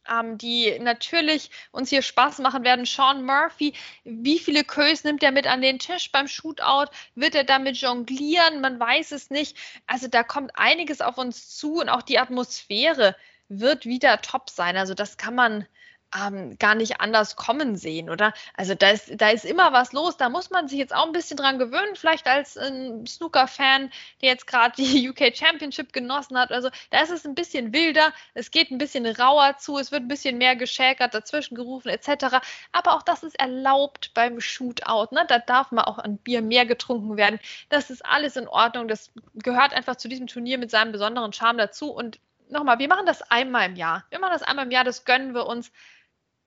Ähm, 0.07 0.37
die 0.37 0.79
natürlich 0.81 1.51
uns 1.73 1.89
hier 1.89 2.03
Spaß 2.03 2.41
machen 2.41 2.63
werden. 2.63 2.85
Sean 2.85 3.25
Murphy, 3.25 3.73
wie 4.05 4.39
viele 4.39 4.63
Kös 4.63 5.03
nimmt 5.03 5.23
er 5.23 5.33
mit 5.33 5.47
an 5.47 5.63
den 5.63 5.79
Tisch 5.79 6.13
beim 6.13 6.29
Shootout? 6.29 6.91
Wird 7.15 7.35
er 7.35 7.45
damit 7.45 7.79
jonglieren? 7.79 8.61
Man 8.61 8.79
weiß 8.79 9.13
es 9.13 9.31
nicht. 9.31 9.57
Also 9.87 10.09
da 10.09 10.23
kommt 10.23 10.53
einiges 10.57 11.01
auf 11.01 11.17
uns 11.17 11.57
zu 11.57 11.81
und 11.81 11.89
auch 11.89 12.03
die 12.03 12.19
Atmosphäre 12.19 13.17
wird 13.49 13.87
wieder 13.87 14.21
top 14.21 14.51
sein. 14.51 14.77
Also 14.77 14.93
das 14.93 15.17
kann 15.17 15.35
man 15.35 15.67
ähm, 16.15 16.57
gar 16.59 16.75
nicht 16.75 17.01
anders 17.01 17.37
kommen 17.37 17.77
sehen, 17.77 18.11
oder? 18.11 18.33
Also 18.55 18.75
da 18.75 18.91
ist, 18.91 19.21
da 19.21 19.31
ist 19.31 19.45
immer 19.45 19.73
was 19.73 19.93
los, 19.93 20.17
da 20.17 20.29
muss 20.29 20.51
man 20.51 20.69
sich 20.69 20.79
jetzt 20.79 20.95
auch 20.95 21.07
ein 21.07 21.13
bisschen 21.13 21.37
dran 21.37 21.59
gewöhnen, 21.59 21.97
vielleicht 21.97 22.27
als 22.27 22.57
ähm, 22.57 23.07
Snooker-Fan, 23.07 23.91
der 24.23 24.29
jetzt 24.29 24.47
gerade 24.47 24.75
die 24.77 25.09
UK 25.11 25.37
Championship 25.37 25.93
genossen 25.93 26.39
hat. 26.39 26.53
Also 26.53 26.71
da 26.91 27.03
ist 27.03 27.11
es 27.11 27.25
ein 27.25 27.35
bisschen 27.35 27.73
wilder, 27.73 28.13
es 28.35 28.51
geht 28.51 28.71
ein 28.71 28.79
bisschen 28.79 29.07
rauer 29.07 29.57
zu, 29.59 29.79
es 29.79 29.93
wird 29.93 30.03
ein 30.03 30.09
bisschen 30.09 30.39
mehr 30.39 30.57
geschäkert, 30.57 31.15
dazwischen 31.15 31.55
gerufen 31.55 31.89
etc. 31.89 32.39
Aber 32.73 32.95
auch 32.95 33.03
das 33.03 33.23
ist 33.23 33.39
erlaubt 33.39 34.13
beim 34.15 34.41
Shootout. 34.41 35.15
Ne? 35.15 35.25
Da 35.29 35.39
darf 35.39 35.73
man 35.73 35.85
auch 35.85 35.99
an 35.99 36.19
Bier 36.19 36.43
mehr 36.43 36.67
getrunken 36.67 37.17
werden. 37.17 37.41
Das 37.69 37.91
ist 37.91 38.05
alles 38.05 38.37
in 38.37 38.49
Ordnung. 38.49 38.89
Das 38.89 39.11
gehört 39.35 39.73
einfach 39.73 39.97
zu 39.97 40.09
diesem 40.09 40.27
Turnier 40.27 40.59
mit 40.59 40.71
seinem 40.71 40.93
besonderen 40.93 41.33
Charme 41.33 41.59
dazu. 41.59 41.91
Und 41.91 42.21
nochmal, 42.49 42.79
wir 42.79 42.89
machen 42.89 43.07
das 43.07 43.23
einmal 43.31 43.69
im 43.69 43.77
Jahr. 43.77 44.05
Wir 44.11 44.19
machen 44.19 44.33
das 44.33 44.43
einmal 44.43 44.65
im 44.65 44.71
Jahr, 44.71 44.85
das 44.85 45.05
gönnen 45.05 45.35
wir 45.35 45.47
uns. 45.47 45.73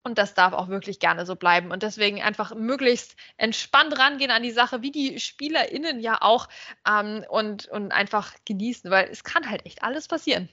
Und 0.03 0.17
das 0.17 0.33
darf 0.33 0.53
auch 0.53 0.69
wirklich 0.69 0.99
gerne 0.99 1.25
so 1.25 1.35
bleiben. 1.35 1.71
Und 1.71 1.83
deswegen 1.83 2.21
einfach 2.21 2.55
möglichst 2.55 3.15
entspannt 3.35 3.97
rangehen 3.97 4.31
an 4.31 4.43
die 4.43 4.51
Sache, 4.51 4.81
wie 4.81 4.91
die 4.91 5.19
SpielerInnen 5.19 5.99
ja 5.99 6.21
auch. 6.21 6.47
Ähm, 6.87 7.25
und, 7.29 7.67
und 7.67 7.91
einfach 7.91 8.33
genießen, 8.45 8.89
weil 8.89 9.09
es 9.09 9.23
kann 9.23 9.49
halt 9.49 9.65
echt 9.65 9.83
alles 9.83 10.07
passieren. 10.07 10.49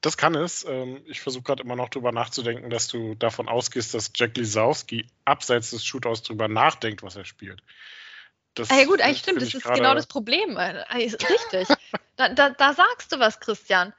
Das 0.00 0.16
kann 0.16 0.34
es. 0.34 0.64
Ähm, 0.64 1.02
ich 1.06 1.20
versuche 1.20 1.42
gerade 1.42 1.62
immer 1.62 1.76
noch 1.76 1.90
drüber 1.90 2.12
nachzudenken, 2.12 2.70
dass 2.70 2.88
du 2.88 3.14
davon 3.14 3.48
ausgehst, 3.48 3.92
dass 3.94 4.12
Jack 4.14 4.36
Lisowski 4.36 5.06
abseits 5.24 5.70
des 5.70 5.84
Shootouts 5.84 6.22
drüber 6.22 6.48
nachdenkt, 6.48 7.02
was 7.02 7.16
er 7.16 7.24
spielt. 7.24 7.62
Das, 8.54 8.70
ah 8.70 8.78
ja 8.78 8.84
gut, 8.84 9.00
eigentlich 9.00 9.18
stimmt, 9.18 9.42
das 9.42 9.54
ist 9.54 9.64
genau 9.64 9.94
das 9.94 10.06
Problem. 10.06 10.56
Äh, 10.56 10.84
richtig. 10.94 11.68
da, 12.16 12.28
da, 12.30 12.50
da 12.50 12.74
sagst 12.74 13.12
du 13.12 13.18
was, 13.18 13.40
Christian. 13.40 13.92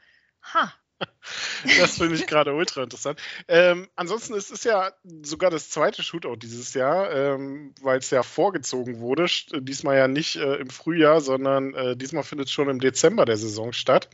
Ha. 0.54 0.74
Das 1.80 1.98
finde 1.98 2.16
ich 2.16 2.28
gerade 2.28 2.54
ultra 2.54 2.84
interessant. 2.84 3.20
Ähm, 3.48 3.88
ansonsten 3.96 4.34
ist 4.34 4.52
es 4.52 4.64
ja 4.64 4.92
sogar 5.22 5.52
das 5.52 5.70
zweite 5.70 6.04
Shootout 6.04 6.38
dieses 6.38 6.74
Jahr, 6.74 7.12
ähm, 7.12 7.74
weil 7.82 8.00
es 8.00 8.10
ja 8.10 8.24
vorgezogen 8.24 9.00
wurde. 9.00 9.28
Diesmal 9.60 9.98
ja 9.98 10.08
nicht 10.08 10.38
äh, 10.38 10.56
im 10.56 10.70
Frühjahr, 10.70 11.22
sondern 11.22 11.74
äh, 11.74 11.96
diesmal 11.96 12.24
findet 12.24 12.48
es 12.48 12.54
schon 12.54 12.70
im 12.70 12.80
Dezember 12.80 13.26
der 13.26 13.38
Saison 13.38 13.74
statt. 13.74 14.10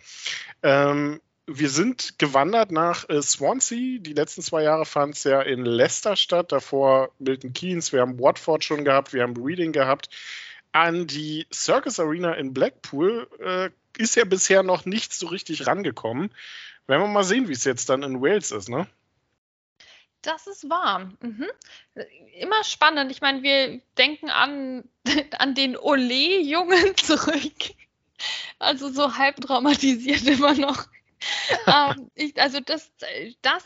Ähm, 0.63 1.22
wir 1.48 1.70
sind 1.70 2.20
gewandert 2.20 2.72
nach 2.72 3.08
äh, 3.08 3.22
Swansea. 3.22 4.00
Die 4.00 4.13
letzten 4.13 4.41
zwei 4.41 4.63
Jahre 4.63 4.86
fand 4.86 5.15
es 5.15 5.24
ja 5.24 5.41
in 5.41 5.63
Leicester 5.63 6.17
statt. 6.17 6.51
Davor 6.51 7.12
Milton 7.20 7.53
Keynes. 7.53 7.94
Wir 7.94 8.01
haben 8.01 8.20
Watford 8.20 8.65
schon 8.65 8.84
gehabt. 8.84 9.13
Wir 9.13 9.24
haben 9.24 9.41
Reading 9.41 9.72
gehabt. 9.72 10.10
An 10.74 11.08
die 11.08 11.48
Circus 11.51 12.00
Arena 12.00 12.34
in 12.34 12.53
Blackpool 12.53 13.27
äh, 13.39 13.70
ist 13.98 14.15
ja 14.15 14.25
bisher 14.25 14.62
noch 14.62 14.86
nicht 14.86 15.13
so 15.13 15.27
richtig 15.27 15.67
rangekommen. 15.67 16.32
Werden 16.88 17.01
wir 17.01 17.08
mal 17.08 17.24
sehen, 17.24 17.48
wie 17.50 17.53
es 17.53 17.65
jetzt 17.65 17.89
dann 17.89 18.03
in 18.03 18.22
Wales 18.22 18.51
ist, 18.51 18.70
ne? 18.70 18.88
Das 20.22 20.48
ist 20.48 20.70
wahr. 20.70 21.12
Mhm. 21.22 21.48
Immer 22.39 22.63
spannend. 22.63 23.12
Ich 23.12 23.22
meine, 23.22 23.44
wir 23.44 23.82
denken 23.98 24.29
an, 24.29 24.84
an 25.38 25.53
den 25.56 25.77
Ole-Jungen 25.77 26.96
zurück. 26.98 27.75
Also 28.60 28.89
so 28.89 29.17
halb 29.17 29.38
traumatisiert 29.41 30.24
immer 30.27 30.53
noch. 30.53 30.88
Ähm, 31.67 32.11
ich, 32.15 32.39
also 32.39 32.59
das, 32.59 32.91
das 33.41 33.63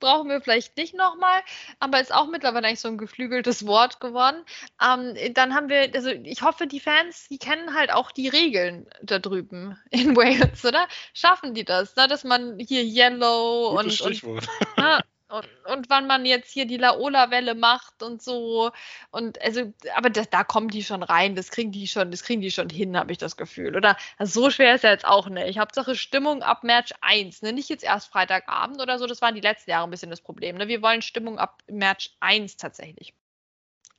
brauchen 0.00 0.28
wir 0.28 0.40
vielleicht 0.40 0.76
nicht 0.76 0.94
nochmal, 0.94 1.40
aber 1.80 2.00
ist 2.00 2.12
auch 2.12 2.28
mittlerweile 2.28 2.66
eigentlich 2.66 2.80
so 2.80 2.88
ein 2.88 2.98
geflügeltes 2.98 3.66
Wort 3.66 4.00
geworden. 4.00 4.44
Ähm, 4.82 5.14
dann 5.34 5.54
haben 5.54 5.68
wir, 5.68 5.90
also 5.94 6.10
ich 6.10 6.42
hoffe, 6.42 6.66
die 6.66 6.80
Fans, 6.80 7.28
die 7.28 7.38
kennen 7.38 7.74
halt 7.74 7.92
auch 7.92 8.12
die 8.12 8.28
Regeln 8.28 8.86
da 9.02 9.18
drüben 9.18 9.78
in 9.90 10.16
Wales, 10.16 10.64
oder? 10.64 10.86
Schaffen 11.14 11.54
die 11.54 11.64
das, 11.64 11.96
ne? 11.96 12.08
dass 12.08 12.24
man 12.24 12.58
hier 12.58 12.82
Yellow 12.82 13.76
Gutes 13.76 14.00
und, 14.00 14.22
und 14.24 14.48
ne? 14.76 15.00
Und, 15.28 15.46
und 15.66 15.90
wann 15.90 16.06
man 16.06 16.24
jetzt 16.24 16.50
hier 16.50 16.66
die 16.66 16.78
Laola-Welle 16.78 17.54
macht 17.54 18.02
und 18.02 18.22
so. 18.22 18.70
Und 19.10 19.40
also, 19.42 19.72
aber 19.94 20.08
das, 20.08 20.30
da 20.30 20.42
kommen 20.42 20.68
die 20.68 20.82
schon 20.82 21.02
rein, 21.02 21.34
das 21.36 21.50
kriegen 21.50 21.70
die 21.70 21.86
schon, 21.86 22.10
das 22.10 22.22
kriegen 22.22 22.40
die 22.40 22.50
schon 22.50 22.70
hin, 22.70 22.96
habe 22.96 23.12
ich 23.12 23.18
das 23.18 23.36
Gefühl. 23.36 23.76
Oder 23.76 23.96
also 24.16 24.42
so 24.42 24.50
schwer 24.50 24.74
ist 24.74 24.84
ja 24.84 24.90
jetzt 24.90 25.04
auch 25.04 25.28
nicht. 25.28 25.58
Hauptsache 25.58 25.96
Stimmung 25.96 26.42
ab 26.42 26.64
Match 26.64 26.94
1, 27.02 27.42
ne? 27.42 27.52
Nicht 27.52 27.68
jetzt 27.68 27.84
erst 27.84 28.08
Freitagabend 28.10 28.80
oder 28.80 28.98
so, 28.98 29.06
das 29.06 29.20
waren 29.20 29.34
die 29.34 29.42
letzten 29.42 29.70
Jahre 29.70 29.86
ein 29.86 29.90
bisschen 29.90 30.10
das 30.10 30.22
Problem. 30.22 30.56
Ne? 30.56 30.68
Wir 30.68 30.80
wollen 30.82 31.02
Stimmung 31.02 31.38
ab 31.38 31.62
Match 31.68 32.10
1 32.20 32.56
tatsächlich. 32.56 33.14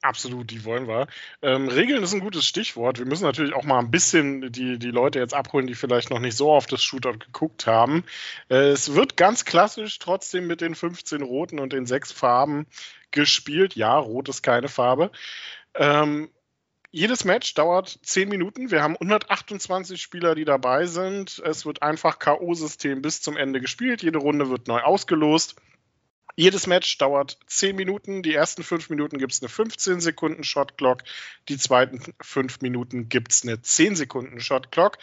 Absolut, 0.01 0.49
die 0.49 0.63
wollen 0.63 0.87
wir. 0.87 1.07
Ähm, 1.41 1.67
Regeln 1.67 2.01
ist 2.01 2.13
ein 2.13 2.21
gutes 2.21 2.45
Stichwort. 2.45 2.99
Wir 2.99 3.05
müssen 3.05 3.25
natürlich 3.25 3.53
auch 3.53 3.65
mal 3.65 3.79
ein 3.79 3.91
bisschen 3.91 4.49
die, 4.49 4.79
die 4.79 4.91
Leute 4.91 5.19
jetzt 5.19 5.33
abholen, 5.33 5.67
die 5.67 5.75
vielleicht 5.75 6.09
noch 6.09 6.19
nicht 6.19 6.37
so 6.37 6.53
auf 6.53 6.67
das 6.67 6.81
Shootout 6.81 7.19
geguckt 7.19 7.67
haben. 7.67 8.05
Äh, 8.49 8.69
es 8.69 8.95
wird 8.95 9.17
ganz 9.17 9.43
klassisch 9.43 9.99
trotzdem 9.99 10.47
mit 10.47 10.61
den 10.61 10.73
15 10.73 11.21
roten 11.21 11.59
und 11.59 11.73
den 11.73 11.85
sechs 11.85 12.13
Farben 12.13 12.65
gespielt. 13.11 13.75
Ja, 13.75 13.97
rot 13.97 14.29
ist 14.29 14.41
keine 14.41 14.69
Farbe. 14.69 15.11
Ähm, 15.75 16.29
jedes 16.91 17.25
Match 17.25 17.53
dauert 17.53 17.99
10 18.01 18.29
Minuten. 18.29 18.71
Wir 18.71 18.81
haben 18.81 18.95
128 18.95 20.01
Spieler, 20.01 20.33
die 20.33 20.45
dabei 20.45 20.85
sind. 20.85 21.39
Es 21.45 21.65
wird 21.65 21.83
einfach 21.83 22.19
K.O.-System 22.19 23.01
bis 23.01 23.21
zum 23.21 23.35
Ende 23.35 23.59
gespielt. 23.59 24.01
Jede 24.01 24.19
Runde 24.19 24.49
wird 24.49 24.67
neu 24.69 24.79
ausgelost. 24.79 25.57
Jedes 26.35 26.67
Match 26.67 26.97
dauert 26.97 27.37
10 27.47 27.75
Minuten. 27.75 28.23
Die 28.23 28.33
ersten 28.33 28.63
5 28.63 28.89
Minuten 28.89 29.17
gibt 29.17 29.33
es 29.33 29.41
eine 29.41 29.49
15 29.49 29.99
Sekunden 29.99 30.43
Shot 30.43 30.77
Clock. 30.77 31.03
Die 31.49 31.57
zweiten 31.57 32.01
5 32.21 32.61
Minuten 32.61 33.09
gibt 33.09 33.31
es 33.31 33.43
eine 33.43 33.61
10 33.61 33.95
Sekunden 33.95 34.39
Shot 34.39 34.71
Clock. 34.71 34.97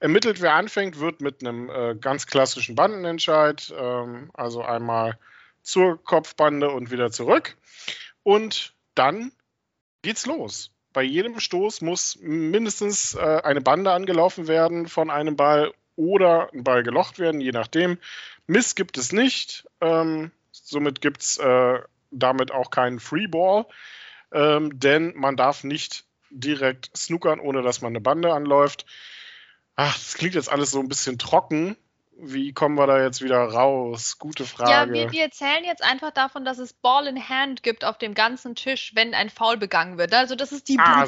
Ermittelt, 0.00 0.40
wer 0.40 0.54
anfängt, 0.54 0.98
wird 0.98 1.20
mit 1.20 1.40
einem 1.40 1.70
äh, 1.70 1.94
ganz 1.94 2.26
klassischen 2.26 2.74
Bandenentscheid, 2.74 3.72
ähm, 3.78 4.30
also 4.34 4.62
einmal 4.62 5.18
zur 5.62 6.02
Kopfbande 6.02 6.70
und 6.70 6.90
wieder 6.90 7.10
zurück. 7.10 7.56
Und 8.22 8.74
dann 8.94 9.32
geht's 10.02 10.26
los. 10.26 10.70
Bei 10.92 11.02
jedem 11.02 11.40
Stoß 11.40 11.80
muss 11.80 12.18
mindestens 12.20 13.14
äh, 13.14 13.40
eine 13.42 13.60
Bande 13.60 13.92
angelaufen 13.92 14.46
werden 14.46 14.86
von 14.86 15.10
einem 15.10 15.36
Ball 15.36 15.72
oder 15.96 16.52
ein 16.52 16.64
Ball 16.64 16.82
gelocht 16.82 17.18
werden, 17.18 17.40
je 17.40 17.52
nachdem. 17.52 17.98
Miss 18.46 18.74
gibt 18.74 18.98
es 18.98 19.12
nicht. 19.12 19.66
Ähm, 19.80 20.30
Somit 20.62 21.00
gibt 21.00 21.22
es 21.22 21.38
äh, 21.38 21.80
damit 22.10 22.52
auch 22.52 22.70
keinen 22.70 23.00
Freeball, 23.00 23.66
ähm, 24.32 24.78
denn 24.78 25.12
man 25.16 25.36
darf 25.36 25.64
nicht 25.64 26.04
direkt 26.30 26.96
snookern, 26.96 27.40
ohne 27.40 27.62
dass 27.62 27.80
man 27.80 27.92
eine 27.92 28.00
Bande 28.00 28.32
anläuft. 28.32 28.86
Ach, 29.76 29.94
das 29.94 30.14
klingt 30.14 30.34
jetzt 30.34 30.50
alles 30.50 30.70
so 30.70 30.78
ein 30.78 30.88
bisschen 30.88 31.18
trocken, 31.18 31.76
wie 32.16 32.52
kommen 32.52 32.76
wir 32.76 32.86
da 32.86 33.02
jetzt 33.02 33.22
wieder 33.22 33.38
raus? 33.38 34.18
Gute 34.18 34.44
Frage. 34.44 34.70
Ja, 34.70 34.88
wir, 34.90 35.12
wir 35.12 35.22
erzählen 35.22 35.64
jetzt 35.64 35.82
einfach 35.82 36.12
davon, 36.12 36.44
dass 36.44 36.58
es 36.58 36.72
Ball 36.72 37.06
in 37.06 37.28
Hand 37.28 37.62
gibt 37.62 37.84
auf 37.84 37.98
dem 37.98 38.14
ganzen 38.14 38.54
Tisch, 38.54 38.92
wenn 38.94 39.14
ein 39.14 39.30
Foul 39.30 39.56
begangen 39.56 39.98
wird. 39.98 40.14
Also 40.14 40.34
das 40.34 40.52
ist 40.52 40.68
die 40.68 40.78
ah, 40.78 41.04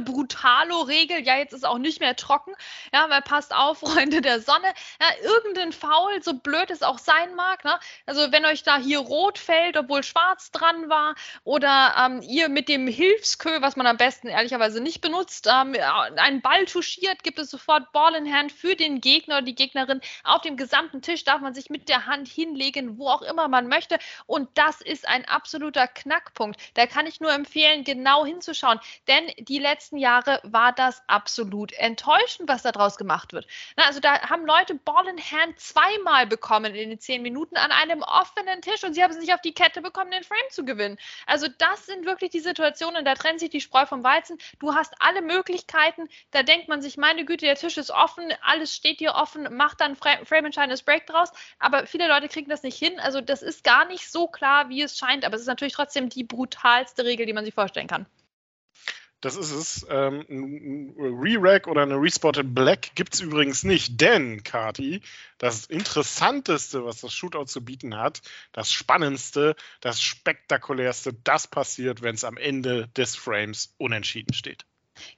brutale, 0.00 0.88
Regel. 0.88 1.20
Ja, 1.24 1.36
jetzt 1.36 1.52
ist 1.52 1.66
auch 1.66 1.78
nicht 1.78 2.00
mehr 2.00 2.14
trocken. 2.16 2.52
Ja, 2.92 3.08
weil 3.08 3.22
passt 3.22 3.54
auf, 3.54 3.78
Freunde 3.80 4.20
der 4.20 4.40
Sonne. 4.40 4.66
Ja, 5.00 5.08
irgendein 5.22 5.72
Foul, 5.72 6.22
so 6.22 6.34
blöd 6.34 6.70
es 6.70 6.82
auch 6.82 6.98
sein 6.98 7.34
mag. 7.34 7.64
Ne? 7.64 7.78
Also 8.06 8.30
wenn 8.30 8.44
euch 8.44 8.62
da 8.62 8.78
hier 8.78 8.98
rot 8.98 9.38
fällt, 9.38 9.76
obwohl 9.76 10.02
schwarz 10.02 10.50
dran 10.50 10.88
war, 10.88 11.14
oder 11.44 11.94
ähm, 11.98 12.22
ihr 12.22 12.48
mit 12.48 12.68
dem 12.68 12.86
Hilfskö, 12.86 13.60
was 13.60 13.76
man 13.76 13.86
am 13.86 13.96
besten 13.96 14.28
ehrlicherweise 14.28 14.80
nicht 14.80 15.00
benutzt, 15.00 15.48
ähm, 15.50 15.74
einen 16.16 16.42
Ball 16.42 16.66
touchiert, 16.66 17.22
gibt 17.22 17.38
es 17.38 17.50
sofort 17.50 17.92
Ball 17.92 18.14
in 18.14 18.32
Hand 18.32 18.52
für 18.52 18.76
den 18.76 19.00
Gegner 19.00 19.36
oder 19.36 19.46
die 19.46 19.54
Gegnerin 19.54 20.00
auf 20.24 20.42
dem 20.42 20.49
dem 20.50 20.56
gesamten 20.56 21.00
Tisch 21.02 21.24
darf 21.24 21.40
man 21.40 21.54
sich 21.54 21.70
mit 21.70 21.88
der 21.88 22.06
Hand 22.06 22.28
hinlegen, 22.28 22.98
wo 22.98 23.08
auch 23.08 23.22
immer 23.22 23.48
man 23.48 23.68
möchte. 23.68 23.98
Und 24.26 24.48
das 24.54 24.80
ist 24.80 25.08
ein 25.08 25.24
absoluter 25.26 25.86
Knackpunkt. 25.86 26.60
Da 26.74 26.86
kann 26.86 27.06
ich 27.06 27.20
nur 27.20 27.32
empfehlen, 27.32 27.84
genau 27.84 28.26
hinzuschauen. 28.26 28.80
Denn 29.08 29.30
die 29.38 29.58
letzten 29.58 29.96
Jahre 29.96 30.40
war 30.42 30.72
das 30.72 31.02
absolut 31.06 31.72
enttäuschend, 31.72 32.48
was 32.48 32.62
daraus 32.62 32.96
gemacht 32.96 33.32
wird. 33.32 33.46
Na, 33.76 33.84
also 33.84 34.00
da 34.00 34.28
haben 34.28 34.44
Leute 34.44 34.74
Ball 34.74 35.06
in 35.06 35.18
Hand 35.18 35.58
zweimal 35.58 36.26
bekommen 36.26 36.74
in 36.74 36.90
den 36.90 36.98
zehn 36.98 37.22
Minuten 37.22 37.56
an 37.56 37.70
einem 37.70 38.02
offenen 38.02 38.60
Tisch 38.62 38.82
und 38.84 38.94
sie 38.94 39.02
haben 39.02 39.12
es 39.12 39.18
nicht 39.18 39.32
auf 39.32 39.40
die 39.40 39.54
Kette 39.54 39.80
bekommen, 39.80 40.10
den 40.10 40.24
Frame 40.24 40.38
zu 40.50 40.64
gewinnen. 40.64 40.98
Also 41.26 41.46
das 41.58 41.86
sind 41.86 42.04
wirklich 42.06 42.30
die 42.30 42.40
Situationen, 42.40 43.04
da 43.04 43.14
trennt 43.14 43.40
sich 43.40 43.50
die 43.50 43.60
Spreu 43.60 43.86
vom 43.86 44.02
Weizen. 44.02 44.38
Du 44.58 44.74
hast 44.74 44.94
alle 44.98 45.22
Möglichkeiten. 45.22 46.08
Da 46.32 46.42
denkt 46.42 46.68
man 46.68 46.82
sich, 46.82 46.96
meine 46.96 47.24
Güte, 47.24 47.46
der 47.46 47.54
Tisch 47.54 47.76
ist 47.76 47.90
offen, 47.90 48.32
alles 48.42 48.74
steht 48.74 49.00
dir 49.00 49.14
offen, 49.14 49.48
mach 49.52 49.74
dann 49.74 49.96
Frame 49.96 50.39
frameentscheidendes 50.40 50.82
Break 50.82 51.06
draus, 51.06 51.30
aber 51.58 51.86
viele 51.86 52.08
Leute 52.08 52.28
kriegen 52.28 52.48
das 52.48 52.62
nicht 52.62 52.78
hin. 52.78 52.98
Also 52.98 53.20
das 53.20 53.42
ist 53.42 53.62
gar 53.62 53.86
nicht 53.86 54.10
so 54.10 54.26
klar, 54.26 54.68
wie 54.68 54.82
es 54.82 54.96
scheint, 54.98 55.24
aber 55.24 55.34
es 55.36 55.42
ist 55.42 55.48
natürlich 55.48 55.74
trotzdem 55.74 56.08
die 56.08 56.24
brutalste 56.24 57.04
Regel, 57.04 57.26
die 57.26 57.32
man 57.32 57.44
sich 57.44 57.54
vorstellen 57.54 57.86
kann. 57.86 58.06
Das 59.20 59.36
ist 59.36 59.50
es. 59.50 59.86
Ähm, 59.90 60.24
ein 60.30 60.94
Re-Rack 60.98 61.66
oder 61.66 61.82
eine 61.82 61.96
Respotted 61.96 62.54
Black 62.54 62.94
gibt 62.94 63.12
es 63.12 63.20
übrigens 63.20 63.64
nicht, 63.64 64.00
denn, 64.00 64.42
Kati, 64.42 65.02
das 65.36 65.66
Interessanteste, 65.66 66.86
was 66.86 67.02
das 67.02 67.12
Shootout 67.12 67.44
zu 67.44 67.62
bieten 67.62 67.98
hat, 67.98 68.22
das 68.52 68.72
Spannendste, 68.72 69.56
das 69.80 70.00
Spektakulärste, 70.00 71.12
das 71.12 71.46
passiert, 71.46 72.00
wenn 72.00 72.14
es 72.14 72.24
am 72.24 72.38
Ende 72.38 72.88
des 72.96 73.14
Frames 73.14 73.74
unentschieden 73.76 74.32
steht. 74.32 74.64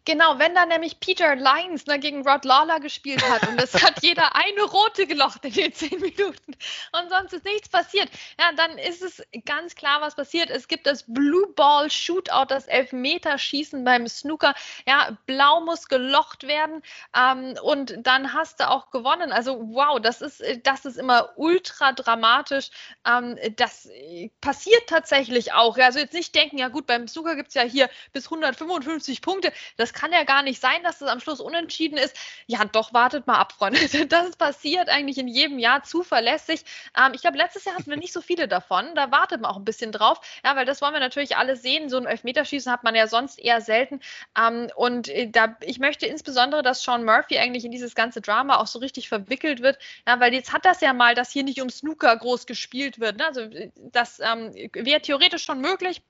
Genau, 0.05 0.39
wenn 0.39 0.55
dann 0.55 0.69
nämlich 0.69 1.01
Peter 1.01 1.37
Lyons 1.37 1.87
ne, 1.87 1.99
gegen 1.99 2.27
Rod 2.27 2.45
Lawler 2.45 2.81
gespielt 2.81 3.23
hat 3.29 3.47
und 3.49 3.61
es 3.61 3.75
hat 3.75 4.03
jeder 4.03 4.35
eine 4.37 4.62
rote 4.62 5.07
gelocht 5.07 5.45
in 5.45 5.53
den 5.53 5.73
zehn 5.73 6.01
Minuten 6.01 6.57
und 6.93 7.09
sonst 7.09 7.33
ist 7.33 7.45
nichts 7.45 7.69
passiert, 7.69 8.09
ja, 8.39 8.53
dann 8.57 8.79
ist 8.79 9.03
es 9.03 9.23
ganz 9.45 9.75
klar, 9.75 10.01
was 10.01 10.15
passiert. 10.15 10.51
Es 10.51 10.69
gibt 10.69 10.87
das 10.87 11.05
Blue 11.07 11.47
Ball 11.55 11.91
Shootout, 11.91 12.47
das 12.49 12.67
Elfmeterschießen 12.67 13.85
beim 13.85 14.07
Snooker. 14.09 14.55
Ja, 14.87 15.17
blau 15.27 15.61
muss 15.61 15.89
gelocht 15.89 16.47
werden 16.47 16.83
ähm, 17.17 17.57
und 17.62 17.95
dann 17.99 18.33
hast 18.33 18.61
du 18.61 18.69
auch 18.69 18.91
gewonnen. 18.91 19.33
Also 19.33 19.61
wow, 19.73 20.01
das 20.01 20.21
ist, 20.21 20.43
das 20.65 20.85
ist 20.85 20.99
immer 20.99 21.31
ultra 21.37 21.93
dramatisch. 21.93 22.71
Ähm, 23.07 23.39
das 23.57 23.89
passiert 24.41 24.89
tatsächlich 24.89 25.53
auch. 25.53 25.79
Also 25.79 25.99
jetzt 25.99 26.15
nicht 26.15 26.35
denken, 26.35 26.59
ja 26.59 26.69
gut, 26.69 26.87
beim 26.87 27.09
Snooker 27.09 27.37
gibt 27.37 27.49
es 27.49 27.55
ja 27.55 27.62
hier 27.62 27.89
bis 28.12 28.27
155 28.27 29.23
Punkte. 29.23 29.53
Das 29.76 29.93
kann 29.93 30.12
ja 30.12 30.25
gar 30.25 30.43
nicht 30.43 30.61
sein, 30.61 30.83
dass 30.83 31.00
es 31.00 31.09
am 31.09 31.21
Schluss 31.21 31.41
unentschieden 31.41 31.97
ist. 31.97 32.17
Ja, 32.47 32.64
doch, 32.64 32.93
wartet 32.93 33.26
mal 33.26 33.38
ab, 33.38 33.52
Freunde. 33.52 33.81
Das 34.12 34.37
passiert 34.37 34.88
eigentlich 34.88 35.19
in 35.19 35.29
jedem 35.29 35.59
Jahr 35.59 35.85
zuverlässig. 35.85 36.64
Ähm, 36.99 37.12
ich 37.14 37.23
glaube, 37.23 37.38
letztes 37.38 37.64
Jahr 37.64 37.76
hatten 37.76 37.91
wir 37.91 37.97
nicht 37.97 38.12
so 38.12 38.21
viele 38.21 38.49
davon. 38.49 38.95
Da 38.95 39.11
wartet 39.11 39.41
man 39.41 39.50
auch 39.50 39.57
ein 39.57 39.64
bisschen 39.64 39.93
drauf. 39.93 40.21
Ja, 40.45 40.57
weil 40.57 40.67
das 40.67 40.83
wollen 40.83 40.93
wir 40.93 41.00
natürlich 41.00 41.37
alle 41.37 41.57
sehen. 41.57 41.88
So 41.88 41.97
ein 41.97 42.07
Elfmeterschießen 42.07 42.71
hat 42.71 42.85
man 42.85 42.95
ja 42.95 43.07
sonst 43.07 43.38
eher 43.38 43.61
selten. 43.61 44.00
Ähm, 44.38 44.71
und 44.76 45.09
äh, 45.09 45.31
da, 45.31 45.57
ich 45.61 45.79
möchte 45.79 46.07
insbesondere, 46.07 46.62
dass 46.62 46.83
Sean 46.83 47.05
Murphy 47.05 47.38
eigentlich 47.38 47.64
in 47.64 47.71
dieses 47.71 47.95
ganze 47.95 48.21
Drama 48.21 48.57
auch 48.59 48.67
so 48.67 48.79
richtig 48.79 49.09
verwickelt 49.09 49.62
wird. 49.62 49.79
Ja, 50.07 50.21
weil 50.21 50.35
jetzt 50.35 50.52
hat 50.52 50.64
das 50.64 50.81
ja 50.81 50.93
mal, 50.93 51.14
dass 51.14 51.31
hier 51.31 51.45
nicht 51.45 51.61
um 51.62 51.71
Snooker 51.71 52.17
groß 52.17 52.47
gespielt 52.47 53.00
wird. 53.00 53.19
Ne? 53.19 53.26
Also 53.26 53.41
äh, 53.43 53.71
das 53.76 54.21
ähm, 54.21 54.52
wäre 54.73 55.00
theoretisch 55.00 55.45
schon 55.45 55.61
möglich. 55.61 56.02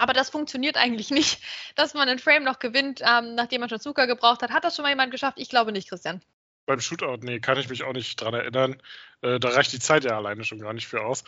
Aber 0.00 0.14
das 0.14 0.30
funktioniert 0.30 0.76
eigentlich 0.76 1.10
nicht, 1.10 1.40
dass 1.76 1.94
man 1.94 2.08
einen 2.08 2.18
Frame 2.18 2.44
noch 2.44 2.58
gewinnt, 2.58 3.00
ähm, 3.02 3.34
nachdem 3.34 3.60
man 3.60 3.68
schon 3.68 3.80
Zucker 3.80 4.06
gebraucht 4.06 4.42
hat. 4.42 4.50
Hat 4.50 4.64
das 4.64 4.74
schon 4.74 4.82
mal 4.82 4.88
jemand 4.88 5.12
geschafft? 5.12 5.38
Ich 5.38 5.50
glaube 5.50 5.72
nicht, 5.72 5.88
Christian. 5.88 6.22
Beim 6.66 6.80
Shootout, 6.80 7.18
nee, 7.22 7.40
kann 7.40 7.58
ich 7.58 7.68
mich 7.68 7.82
auch 7.82 7.92
nicht 7.92 8.20
dran 8.20 8.34
erinnern. 8.34 8.80
Äh, 9.22 9.38
da 9.38 9.50
reicht 9.50 9.72
die 9.72 9.78
Zeit 9.78 10.04
ja 10.04 10.16
alleine 10.16 10.44
schon 10.44 10.58
gar 10.58 10.72
nicht 10.72 10.86
für 10.86 11.02
aus. 11.02 11.24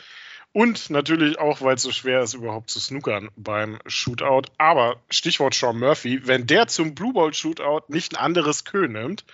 Und 0.52 0.91
natürlich 0.91 1.38
auch, 1.38 1.61
weil 1.62 1.76
es 1.76 1.83
so 1.83 1.93
schwer 1.93 2.21
ist, 2.21 2.35
überhaupt 2.35 2.71
zu 2.71 2.81
snookern 2.81 3.31
beim 3.37 3.79
Shootout. 3.87 4.52
Aber 4.59 5.02
Stichwort 5.11 5.55
Sean 5.55 5.79
Murphy, 5.79 6.26
wenn 6.26 6.47
der 6.47 6.67
zum 6.67 6.95
Blue 6.95 7.12
Ball 7.12 7.33
Shootout 7.35 7.85
nicht 7.88 8.17
ein 8.17 8.23
anderes 8.23 8.64
Kö 8.64 8.87
nimmt, 8.87 9.25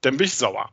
dann 0.00 0.16
bin 0.16 0.26
ich 0.26 0.34
sauer. 0.34 0.70